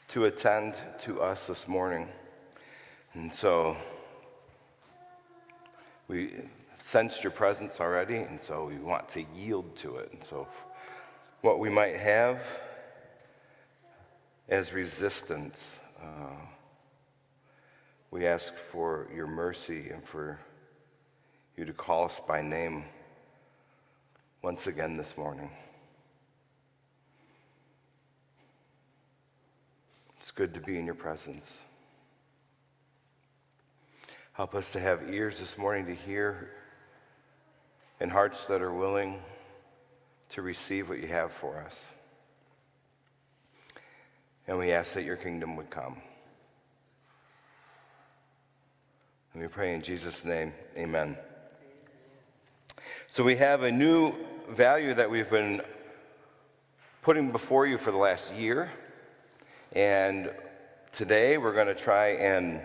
[0.08, 2.06] to attend to us this morning.
[3.14, 3.78] And so
[6.06, 6.34] we
[6.76, 10.12] sensed your presence already, and so we want to yield to it.
[10.12, 10.46] And so,
[11.40, 12.42] what we might have
[14.50, 16.34] as resistance, uh,
[18.10, 20.40] we ask for your mercy and for
[21.56, 22.84] you to call us by name
[24.42, 25.48] once again this morning.
[30.18, 31.60] It's good to be in your presence.
[34.32, 36.50] Help us to have ears this morning to hear
[38.00, 39.22] and hearts that are willing
[40.30, 41.92] to receive what you have for us.
[44.50, 45.96] And we ask that your kingdom would come.
[49.32, 51.16] And we pray in Jesus' name, amen.
[53.10, 54.12] So we have a new
[54.48, 55.62] value that we've been
[57.00, 58.72] putting before you for the last year.
[59.70, 60.32] And
[60.90, 62.60] today we're going to try and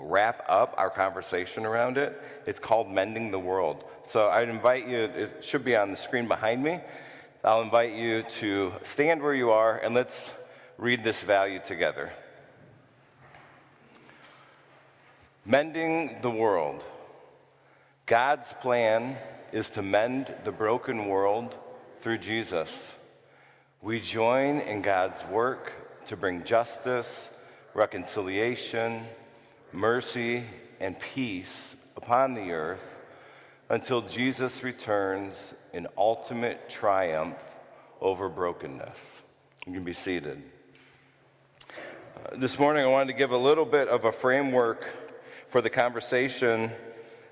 [0.00, 2.20] wrap up our conversation around it.
[2.44, 3.84] It's called Mending the World.
[4.08, 6.80] So I'd invite you, it should be on the screen behind me.
[7.44, 10.32] I'll invite you to stand where you are and let's
[10.78, 12.12] read this value together.
[15.44, 16.84] Mending the world.
[18.06, 19.18] God's plan
[19.50, 21.56] is to mend the broken world
[22.00, 22.92] through Jesus.
[23.82, 25.72] We join in God's work
[26.06, 27.28] to bring justice,
[27.74, 29.02] reconciliation,
[29.72, 30.44] mercy,
[30.78, 32.86] and peace upon the earth
[33.68, 37.36] until Jesus returns in ultimate triumph
[38.00, 39.22] over brokenness.
[39.66, 40.40] You can be seated.
[42.36, 44.84] This morning, I wanted to give a little bit of a framework
[45.48, 46.70] for the conversation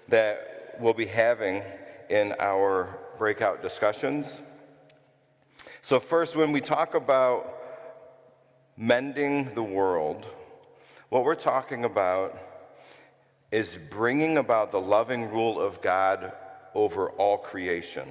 [0.08, 1.62] that we'll be having
[2.08, 4.40] in our breakout discussions.
[5.82, 7.58] So, first, when we talk about
[8.78, 10.24] mending the world,
[11.10, 12.38] what we're talking about
[13.52, 16.32] is bringing about the loving rule of God
[16.74, 18.08] over all creation.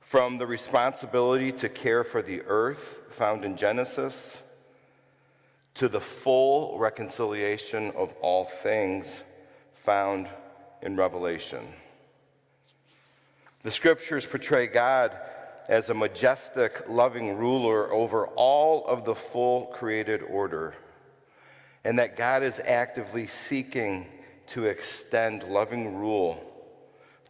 [0.00, 4.41] From the responsibility to care for the earth found in Genesis
[5.74, 9.20] to the full reconciliation of all things
[9.74, 10.28] found
[10.82, 11.66] in Revelation.
[13.62, 15.16] The scriptures portray God
[15.68, 20.74] as a majestic, loving ruler over all of the full created order
[21.84, 24.06] and that God is actively seeking
[24.48, 26.42] to extend loving rule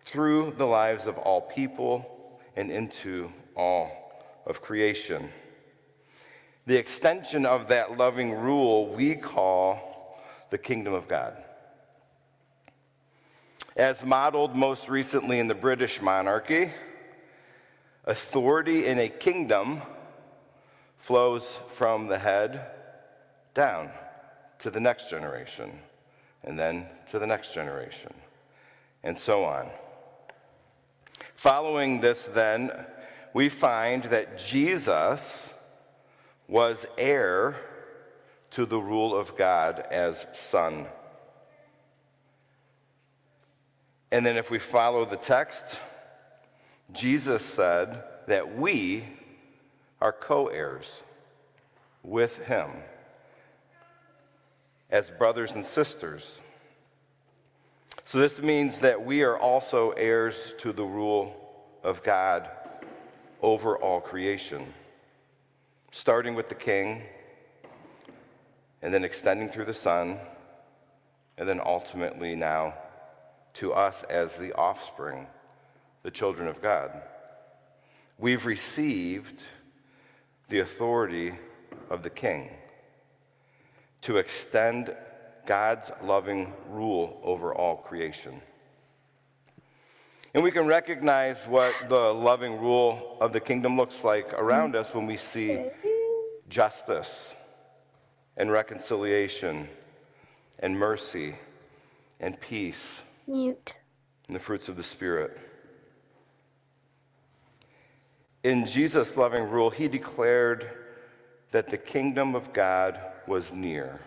[0.05, 3.90] through the lives of all people and into all
[4.47, 5.30] of creation.
[6.66, 11.36] The extension of that loving rule we call the kingdom of God.
[13.76, 16.70] As modeled most recently in the British monarchy,
[18.04, 19.82] authority in a kingdom
[20.98, 22.70] flows from the head
[23.54, 23.90] down
[24.60, 25.80] to the next generation,
[26.44, 28.14] and then to the next generation,
[29.02, 29.68] and so on.
[31.34, 32.70] Following this, then,
[33.34, 35.51] we find that Jesus
[36.49, 37.57] was heir
[38.51, 40.86] to the rule of God as son.
[44.11, 45.80] And then, if we follow the text,
[46.93, 49.05] Jesus said that we
[50.01, 51.03] are co heirs
[52.03, 52.70] with him
[54.90, 56.40] as brothers and sisters.
[58.05, 61.34] So, this means that we are also heirs to the rule
[61.82, 62.51] of God
[63.40, 64.72] over all creation,
[65.93, 67.03] starting with the king,
[68.80, 70.18] and then extending through the son,
[71.36, 72.74] and then ultimately now
[73.53, 75.26] to us as the offspring,
[76.03, 76.90] the children of God.
[78.18, 79.43] We've received
[80.49, 81.34] the authority
[81.90, 82.49] of the king
[84.01, 84.97] to extend
[85.45, 88.40] God's loving rule over all creation.
[90.35, 94.95] And we can recognize what the loving rule of the kingdom looks like around us
[94.95, 95.66] when we see
[96.49, 97.35] justice
[98.39, 99.68] and reconciliation
[100.59, 101.37] and mercy
[102.18, 103.74] and peace Mute.
[104.26, 105.39] and the fruits of the Spirit.
[108.43, 110.70] In Jesus' loving rule, he declared
[111.51, 114.01] that the kingdom of God was near.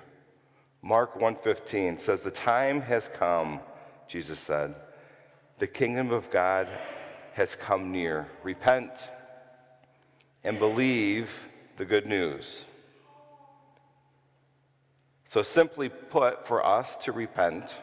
[0.81, 3.59] Mark 1:15 says the time has come,
[4.07, 4.75] Jesus said.
[5.57, 6.67] The kingdom of God
[7.33, 8.27] has come near.
[8.43, 8.91] Repent
[10.43, 11.47] and believe
[11.77, 12.65] the good news.
[15.27, 17.73] So simply put, for us to repent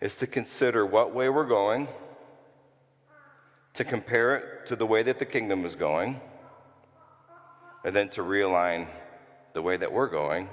[0.00, 1.88] is to consider what way we're going,
[3.74, 6.20] to compare it to the way that the kingdom is going,
[7.84, 8.86] and then to realign
[9.52, 10.48] the way that we're going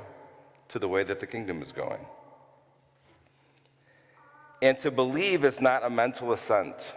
[0.69, 2.05] to the way that the kingdom is going.
[4.61, 6.93] And to believe is not a mental assent.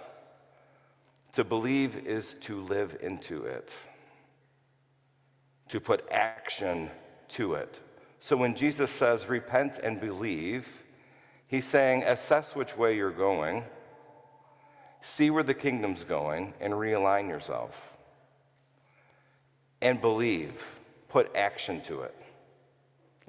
[1.34, 3.72] To believe is to live into it,
[5.68, 6.90] to put action
[7.28, 7.78] to it.
[8.18, 10.82] So when Jesus says, repent and believe,
[11.46, 13.62] he's saying, assess which way you're going,
[15.02, 17.96] see where the kingdom's going, and realign yourself.
[19.80, 20.60] And believe,
[21.08, 22.16] put action to it,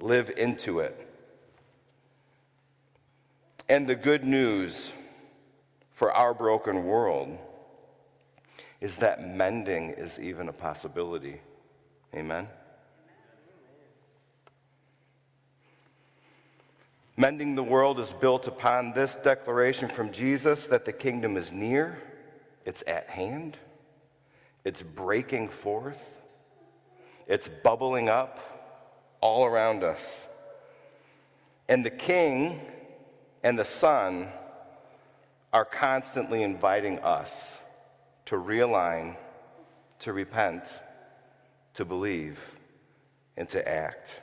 [0.00, 1.08] live into it.
[3.72, 4.92] And the good news
[5.92, 7.38] for our broken world
[8.82, 11.40] is that mending is even a possibility.
[12.14, 12.48] Amen?
[17.16, 21.96] Mending the world is built upon this declaration from Jesus that the kingdom is near,
[22.66, 23.56] it's at hand,
[24.66, 26.20] it's breaking forth,
[27.26, 30.26] it's bubbling up all around us.
[31.70, 32.60] And the king
[33.42, 34.28] and the son
[35.52, 37.58] are constantly inviting us
[38.26, 39.16] to realign,
[39.98, 40.64] to repent,
[41.74, 42.38] to believe,
[43.36, 44.22] and to act.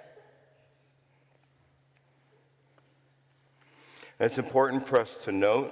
[4.18, 5.72] And it's important for us to note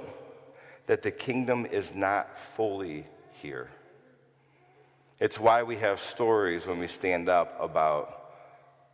[0.85, 3.05] that the kingdom is not fully
[3.41, 3.69] here.
[5.19, 8.31] It's why we have stories when we stand up about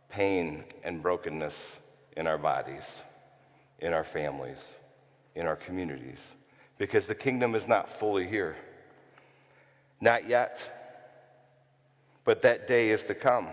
[0.08, 1.76] pain and brokenness
[2.16, 3.02] in our bodies,
[3.84, 4.74] in our families,
[5.34, 6.18] in our communities,
[6.78, 8.56] because the kingdom is not fully here.
[10.00, 10.58] Not yet,
[12.24, 13.48] but that day is to come.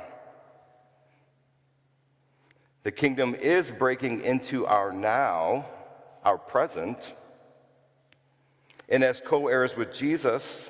[2.84, 5.65] The kingdom is breaking into our now
[6.23, 7.13] our present.
[8.88, 10.69] And as co heirs with Jesus,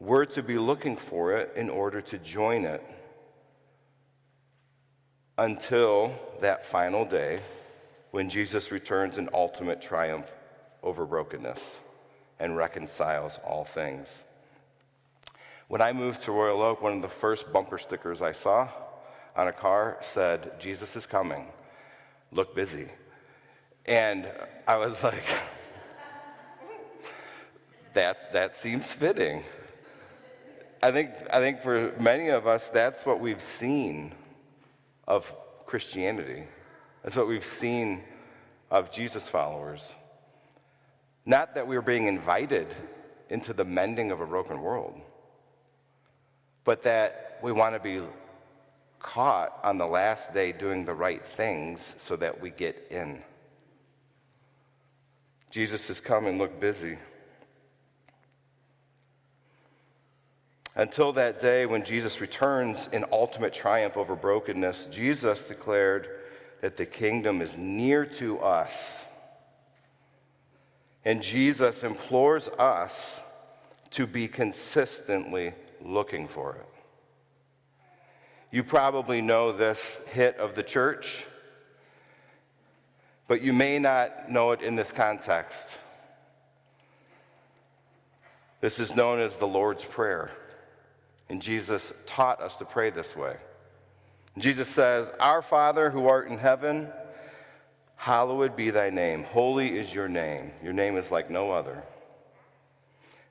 [0.00, 2.82] we're to be looking for it in order to join it
[5.38, 7.40] until that final day
[8.10, 10.32] when Jesus returns in ultimate triumph
[10.82, 11.76] over brokenness
[12.38, 14.24] and reconciles all things.
[15.68, 18.68] When I moved to Royal Oak, one of the first bumper stickers I saw
[19.34, 21.46] on a car said, Jesus is coming.
[22.30, 22.88] Look busy.
[23.84, 24.28] And
[24.66, 25.24] I was like,
[27.94, 29.42] that, that seems fitting.
[30.82, 34.14] I think, I think for many of us, that's what we've seen
[35.08, 35.32] of
[35.66, 36.44] Christianity.
[37.06, 38.02] That's what we've seen
[38.68, 39.94] of Jesus followers.
[41.24, 42.66] Not that we are being invited
[43.30, 45.00] into the mending of a broken world,
[46.64, 48.02] but that we want to be
[48.98, 53.22] caught on the last day doing the right things so that we get in.
[55.50, 56.98] Jesus has come and looked busy.
[60.74, 66.08] Until that day when Jesus returns in ultimate triumph over brokenness, Jesus declared
[66.60, 69.04] that the kingdom is near to us.
[71.04, 73.20] And Jesus implores us
[73.90, 75.52] to be consistently
[75.84, 76.66] looking for it.
[78.50, 81.24] You probably know this hit of the church
[83.28, 85.78] but you may not know it in this context.
[88.60, 90.30] This is known as the Lord's Prayer,
[91.28, 93.36] and Jesus taught us to pray this way.
[94.38, 96.88] Jesus says, Our Father who art in heaven,
[97.96, 99.24] hallowed be thy name.
[99.24, 100.52] Holy is your name.
[100.62, 101.82] Your name is like no other.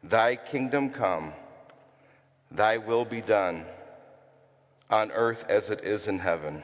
[0.03, 1.33] Thy kingdom come,
[2.51, 3.65] thy will be done
[4.89, 6.63] on earth as it is in heaven.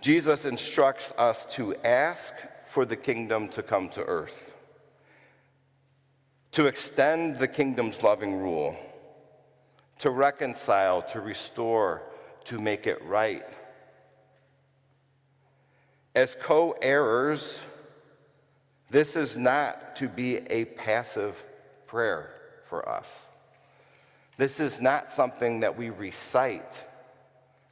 [0.00, 2.34] Jesus instructs us to ask
[2.66, 4.54] for the kingdom to come to earth,
[6.52, 8.76] to extend the kingdom's loving rule,
[10.02, 12.02] to reconcile, to restore,
[12.44, 13.46] to make it right.
[16.14, 17.60] As co heirs,
[18.90, 21.42] This is not to be a passive
[21.86, 22.28] prayer
[22.68, 23.26] for us.
[24.36, 26.84] This is not something that we recite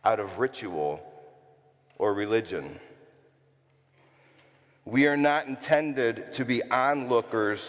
[0.03, 1.03] out of ritual
[1.99, 2.81] or religion.
[4.87, 7.69] We are not intended to be onlookers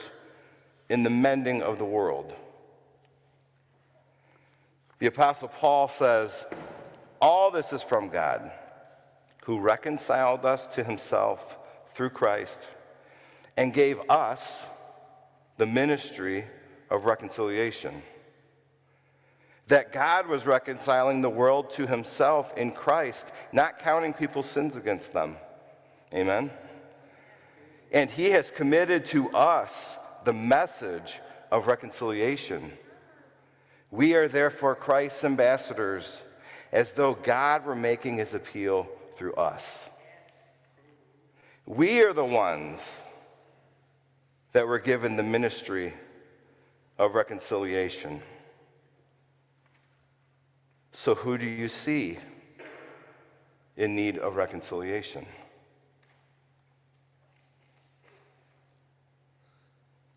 [0.88, 2.34] in the mending of the world.
[5.02, 6.46] The Apostle Paul says,
[7.20, 8.52] All this is from God,
[9.46, 11.58] who reconciled us to himself
[11.96, 12.68] through Christ
[13.58, 14.64] and gave us
[15.58, 16.46] the ministry
[16.92, 18.04] of reconciliation.
[19.70, 25.14] That God was reconciling the world to himself in Christ, not counting people's sins against
[25.14, 25.36] them.
[26.14, 26.52] Amen?
[27.92, 32.72] And he has committed to us the message of reconciliation.
[33.92, 36.22] We are therefore Christ's ambassadors,
[36.72, 39.90] as though God were making his appeal through us.
[41.66, 42.82] We are the ones
[44.54, 45.94] that were given the ministry
[46.98, 48.22] of reconciliation.
[50.94, 52.18] So, who do you see
[53.76, 55.26] in need of reconciliation?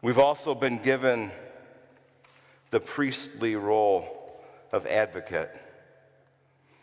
[0.03, 1.33] We've also been given
[2.75, 5.55] the priestly role of advocate.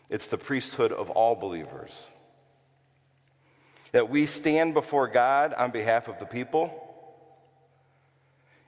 [0.08, 2.06] It's the priesthood of all believers.
[3.90, 6.72] That we stand before God on behalf of the people,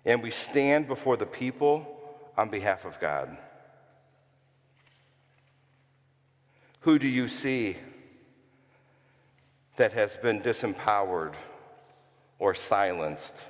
[0.05, 1.87] and we stand before the people
[2.37, 3.35] on behalf of God.
[6.81, 7.79] Who do you see
[9.77, 11.33] that has been disempowered
[12.39, 13.43] or silenced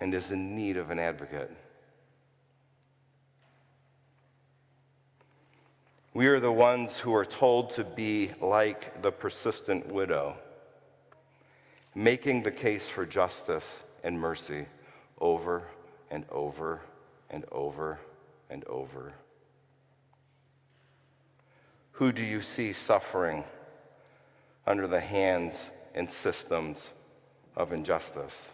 [0.00, 1.56] and is in need of an advocate?
[6.14, 10.36] We are the ones who are told to be like the persistent widow,
[11.92, 14.66] making the case for justice and mercy
[15.20, 15.64] over
[16.12, 16.82] and over
[17.30, 17.98] and over
[18.48, 19.12] and over.
[21.94, 23.42] Who do you see suffering
[24.68, 26.90] under the hands and systems
[27.56, 28.50] of injustice?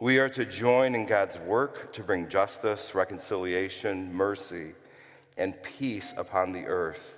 [0.00, 4.74] We are to join in God's work to bring justice, reconciliation, mercy,
[5.36, 7.16] and peace upon the earth.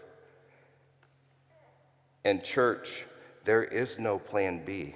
[2.25, 3.05] And, church,
[3.45, 4.95] there is no plan B.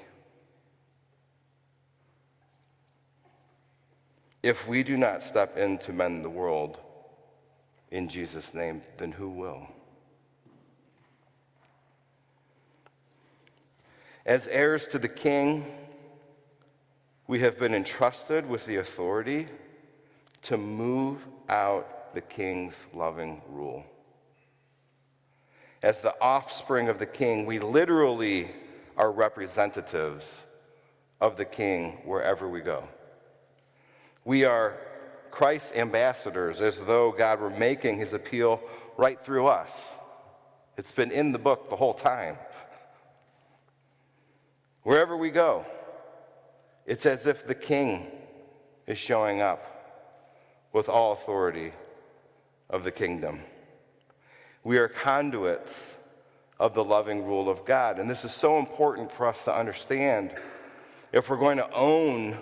[4.43, 6.79] If we do not step in to mend the world
[7.91, 9.69] in Jesus' name, then who will?
[14.25, 15.67] As heirs to the King,
[17.27, 19.47] we have been entrusted with the authority
[20.43, 23.85] to move out the King's loving rule.
[25.83, 28.51] As the offspring of the King, we literally
[28.97, 30.43] are representatives
[31.21, 32.89] of the King wherever we go.
[34.25, 34.77] We are
[35.31, 38.61] Christ's ambassadors as though God were making his appeal
[38.97, 39.95] right through us.
[40.77, 42.37] It's been in the book the whole time.
[44.83, 45.67] Wherever we go,
[46.87, 48.07] it's as if the king
[48.87, 49.71] is showing up
[50.73, 51.73] with all authority
[52.69, 53.41] of the kingdom.
[54.63, 55.95] We are conduits
[56.59, 57.99] of the loving rule of God.
[57.99, 60.35] And this is so important for us to understand
[61.13, 62.39] if we're going to own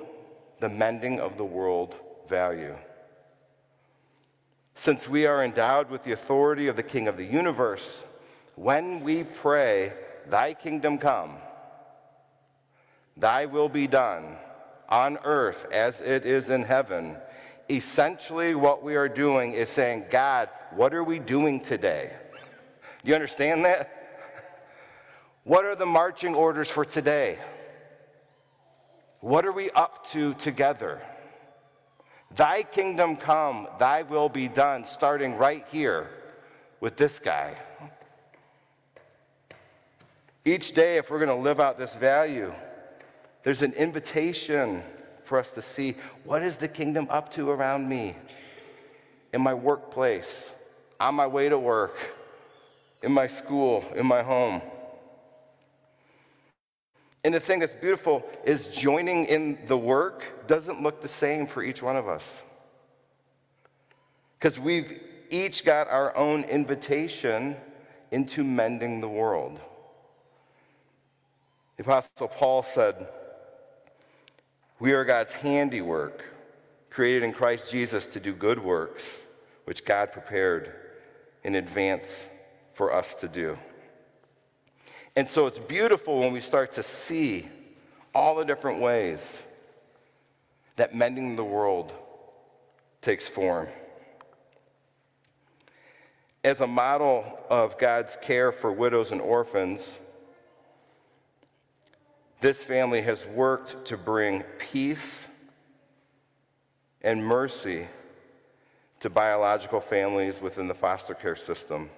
[0.60, 1.94] the mending of the world
[2.28, 2.76] value.
[4.74, 8.04] Since we are endowed with the authority of the King of the universe,
[8.54, 9.92] when we pray,
[10.28, 11.36] Thy kingdom come,
[13.16, 14.36] Thy will be done
[14.88, 17.16] on earth as it is in heaven,
[17.70, 22.12] essentially what we are doing is saying, God, what are we doing today?
[23.02, 23.90] Do you understand that?
[25.44, 27.38] What are the marching orders for today?
[29.20, 31.00] What are we up to together?
[32.34, 36.10] Thy kingdom come, thy will be done, starting right here
[36.80, 37.56] with this guy.
[40.44, 42.52] Each day, if we're going to live out this value,
[43.42, 44.82] there's an invitation
[45.24, 48.16] for us to see what is the kingdom up to around me,
[49.32, 50.52] in my workplace,
[51.00, 51.96] on my way to work,
[53.02, 54.60] in my school, in my home.
[57.24, 61.62] And the thing that's beautiful is joining in the work doesn't look the same for
[61.62, 62.42] each one of us.
[64.38, 67.56] Because we've each got our own invitation
[68.10, 69.60] into mending the world.
[71.76, 73.08] The Apostle Paul said,
[74.82, 76.24] We are God's handiwork,
[76.90, 79.20] created in Christ Jesus to do good works,
[79.64, 80.74] which God prepared
[81.44, 82.24] in advance
[82.72, 83.56] for us to do.
[85.14, 87.48] And so it's beautiful when we start to see
[88.12, 89.38] all the different ways
[90.74, 91.92] that mending the world
[93.02, 93.68] takes form.
[96.42, 99.96] As a model of God's care for widows and orphans,
[102.42, 105.28] this family has worked to bring peace
[107.00, 107.86] and mercy
[108.98, 111.88] to biological families within the foster care system.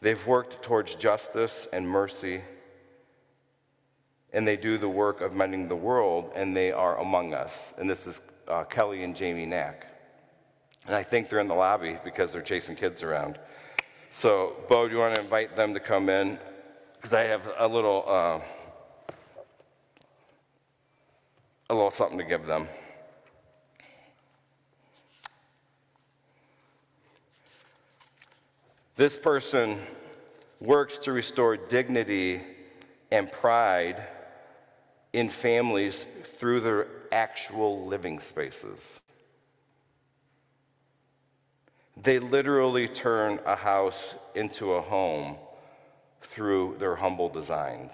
[0.00, 2.40] They've worked towards justice and mercy,
[4.32, 7.72] and they do the work of mending the world, and they are among us.
[7.78, 9.92] And this is uh, Kelly and Jamie Knack.
[10.86, 13.40] And I think they're in the lobby because they're chasing kids around.
[14.10, 16.38] So, Bo, do you want to invite them to come in?
[17.02, 18.40] Because I have a little, uh,
[21.68, 22.68] a little something to give them.
[28.94, 29.80] This person
[30.60, 32.40] works to restore dignity
[33.10, 34.06] and pride
[35.12, 39.00] in families through their actual living spaces.
[41.96, 45.36] They literally turn a house into a home
[46.22, 47.92] through their humble designs.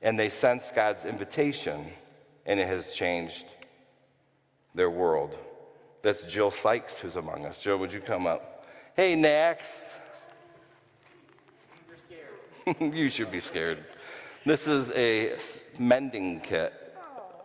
[0.00, 1.86] And they sense God's invitation,
[2.46, 3.46] and it has changed
[4.74, 5.34] their world.
[6.02, 7.60] That's Jill Sykes who's among us.
[7.60, 8.66] Jill, would you come up?
[8.94, 9.88] Hey, Nax.
[12.80, 13.84] you should be scared.
[14.44, 15.36] This is a
[15.78, 16.72] mending kit.
[16.96, 17.44] Oh.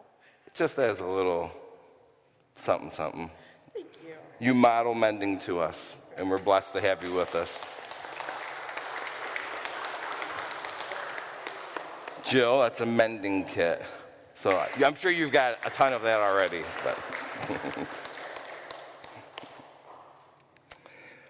[0.53, 1.51] Just as a little
[2.57, 3.29] something, something.
[3.73, 4.13] Thank you.
[4.39, 7.63] You model mending to us, and we're blessed to have you with us.
[12.33, 13.79] Jill, that's a mending kit.
[14.33, 16.63] So I'm sure you've got a ton of that already.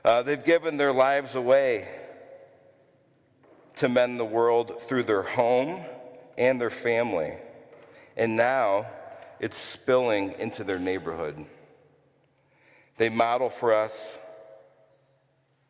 [0.05, 1.87] Uh, they've given their lives away
[3.73, 5.81] to mend the world through their home
[6.37, 7.37] and their family.
[8.17, 8.85] And now
[9.39, 11.45] it's spilling into their neighborhood.
[12.97, 14.17] They model for us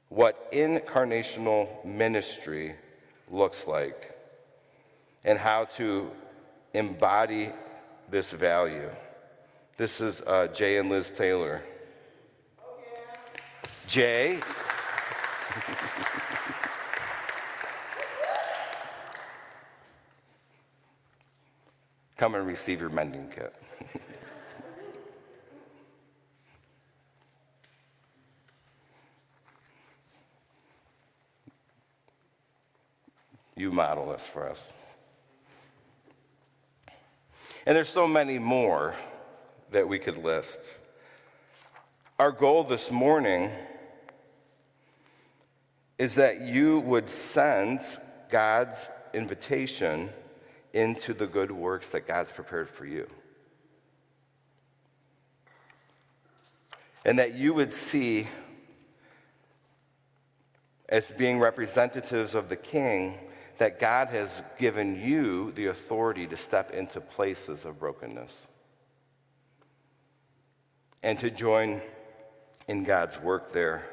[0.09, 2.73] what incarnational ministry
[3.29, 4.12] looks like
[5.23, 6.11] and how to
[6.73, 7.51] embody
[8.09, 8.89] this value.
[9.77, 11.61] This is uh, Jay and Liz Taylor.
[13.87, 14.39] Jay.
[22.17, 23.55] Come and receive your mending kit.
[33.57, 34.63] you model this for us.
[37.65, 38.93] And there's so many more
[39.71, 40.61] that we could list.
[42.19, 43.51] Our goal this morning
[45.97, 47.97] is that you would sense
[48.29, 50.09] God's invitation
[50.73, 53.07] into the good works that God's prepared for you.
[57.05, 58.27] And that you would see,
[60.89, 63.17] as being representatives of the King,
[63.57, 68.47] that God has given you the authority to step into places of brokenness
[71.03, 71.81] and to join
[72.67, 73.85] in God's work there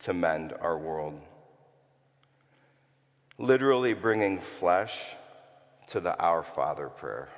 [0.00, 1.20] to mend our world.
[3.38, 5.14] Literally bringing flesh
[5.88, 7.28] to the Our Father prayer.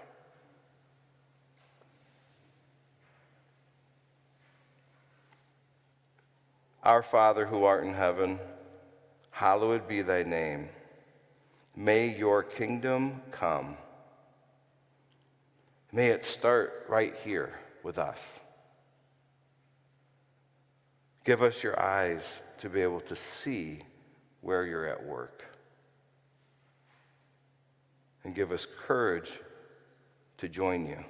[6.82, 8.40] Our Father who art in heaven,
[9.30, 10.68] hallowed be thy name.
[11.74, 13.76] May your kingdom come.
[15.90, 18.38] May it start right here with us.
[21.24, 23.80] Give us your eyes to be able to see
[24.40, 25.44] where you're at work.
[28.24, 29.40] And give us courage
[30.38, 31.04] to join you.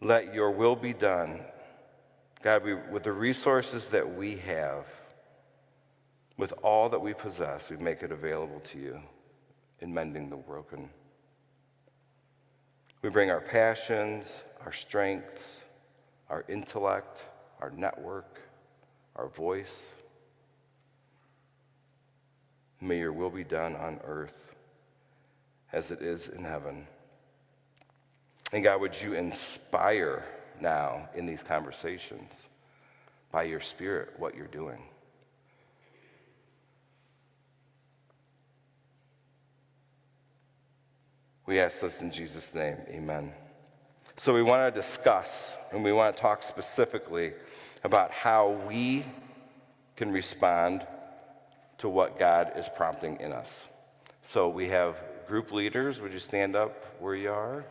[0.00, 1.40] Let your will be done.
[2.42, 4.86] God, we, with the resources that we have,
[6.40, 8.98] with all that we possess, we make it available to you
[9.80, 10.88] in mending the broken.
[13.02, 15.62] We bring our passions, our strengths,
[16.30, 17.24] our intellect,
[17.60, 18.40] our network,
[19.16, 19.94] our voice.
[22.80, 24.54] May your will be done on earth
[25.72, 26.86] as it is in heaven.
[28.52, 30.24] And God, would you inspire
[30.58, 32.48] now in these conversations
[33.30, 34.89] by your Spirit what you're doing?
[41.50, 42.76] We ask this in Jesus' name.
[42.90, 43.32] Amen.
[44.16, 47.32] So, we want to discuss and we want to talk specifically
[47.82, 49.04] about how we
[49.96, 50.86] can respond
[51.78, 53.62] to what God is prompting in us.
[54.22, 56.00] So we have group leaders.
[56.00, 57.64] Would you stand up where you are?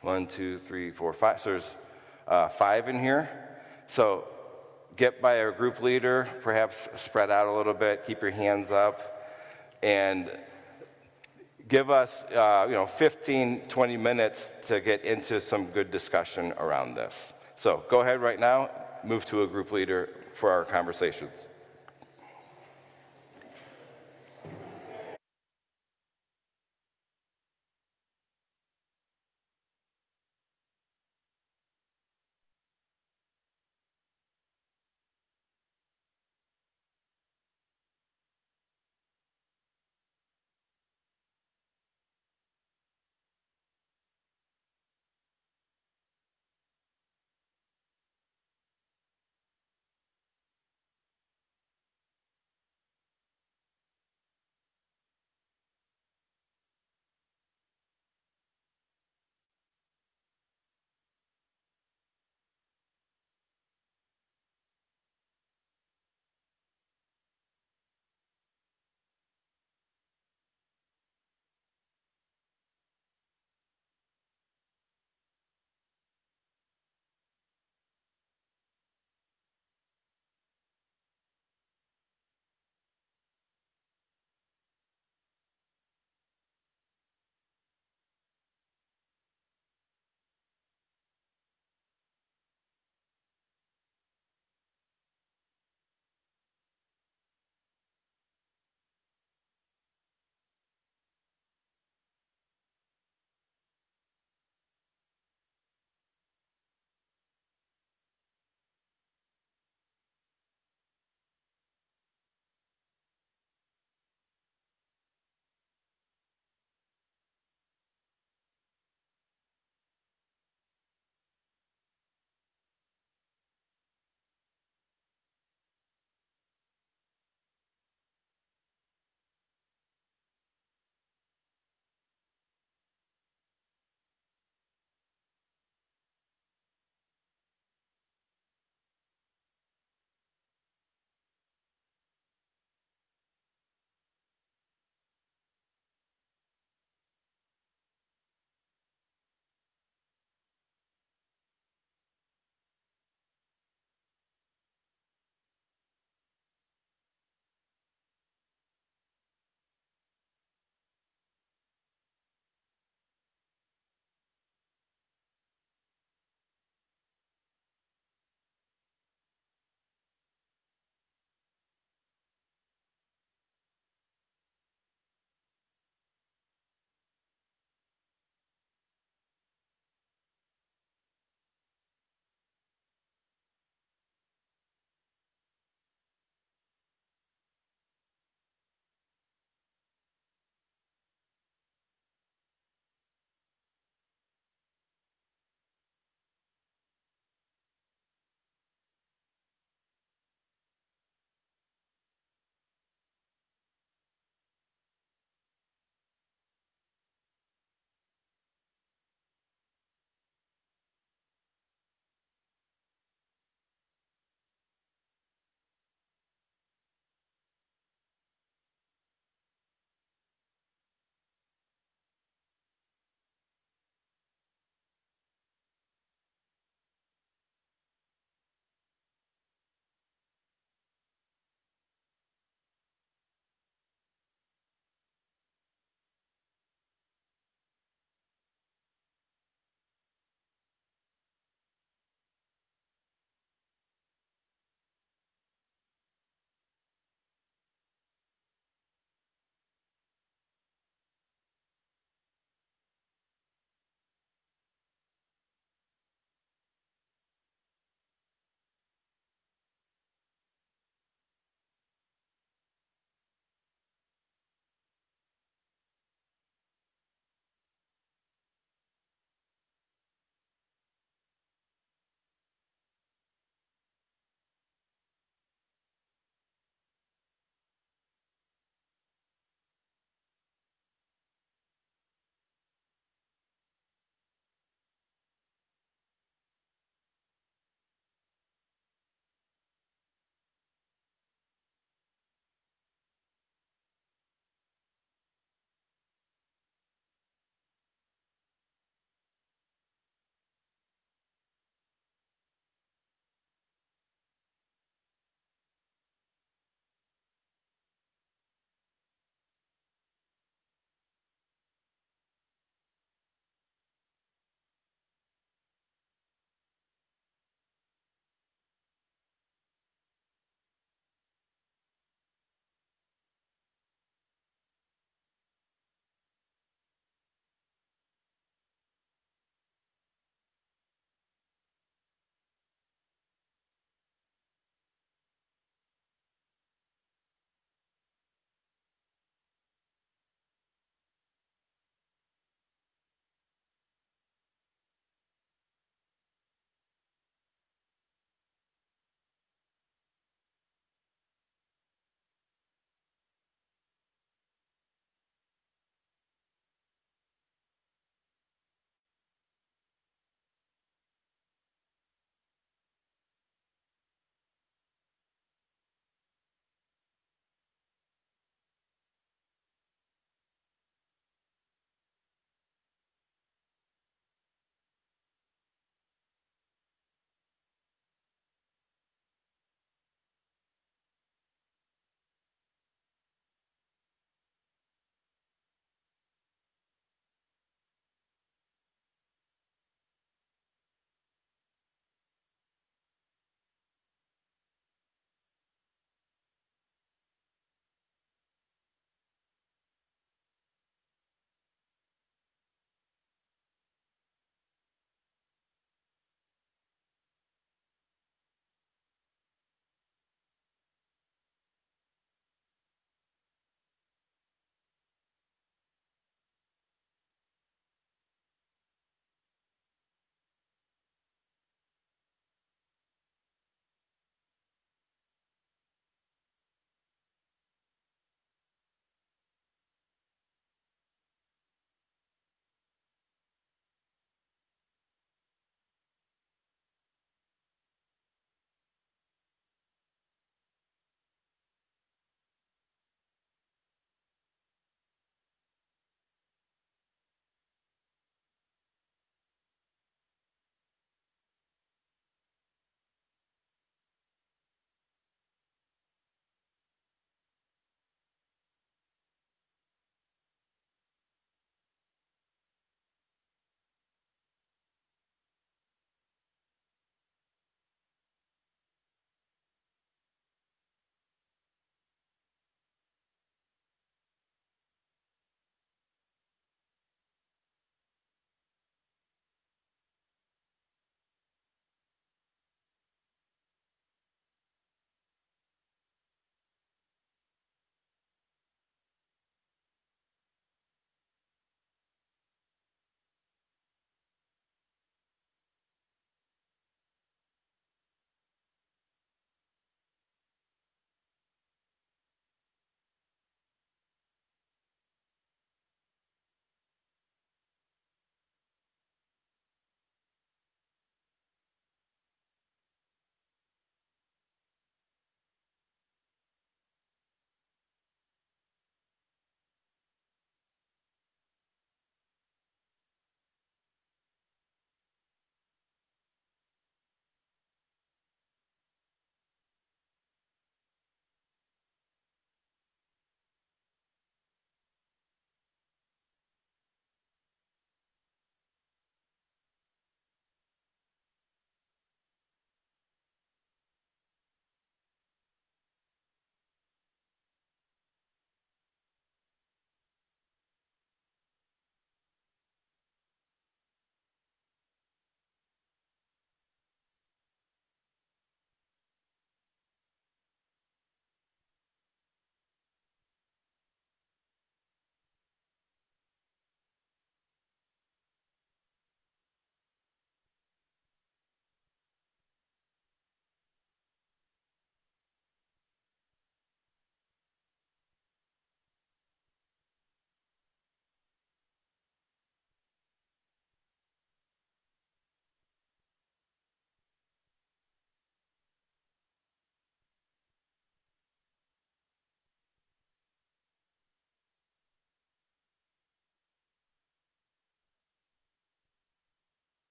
[0.00, 1.42] One, two, three, four, five.
[1.42, 1.74] So there's
[2.26, 3.28] uh, five in here.
[3.86, 4.26] So
[4.96, 9.26] get by a group leader, perhaps spread out a little bit, keep your hands up,
[9.82, 10.30] and
[11.68, 16.94] give us, uh, you know, 15, 20 minutes to get into some good discussion around
[16.94, 17.32] this.
[17.56, 18.70] So go ahead right now,
[19.04, 21.46] move to a group leader for our conversations.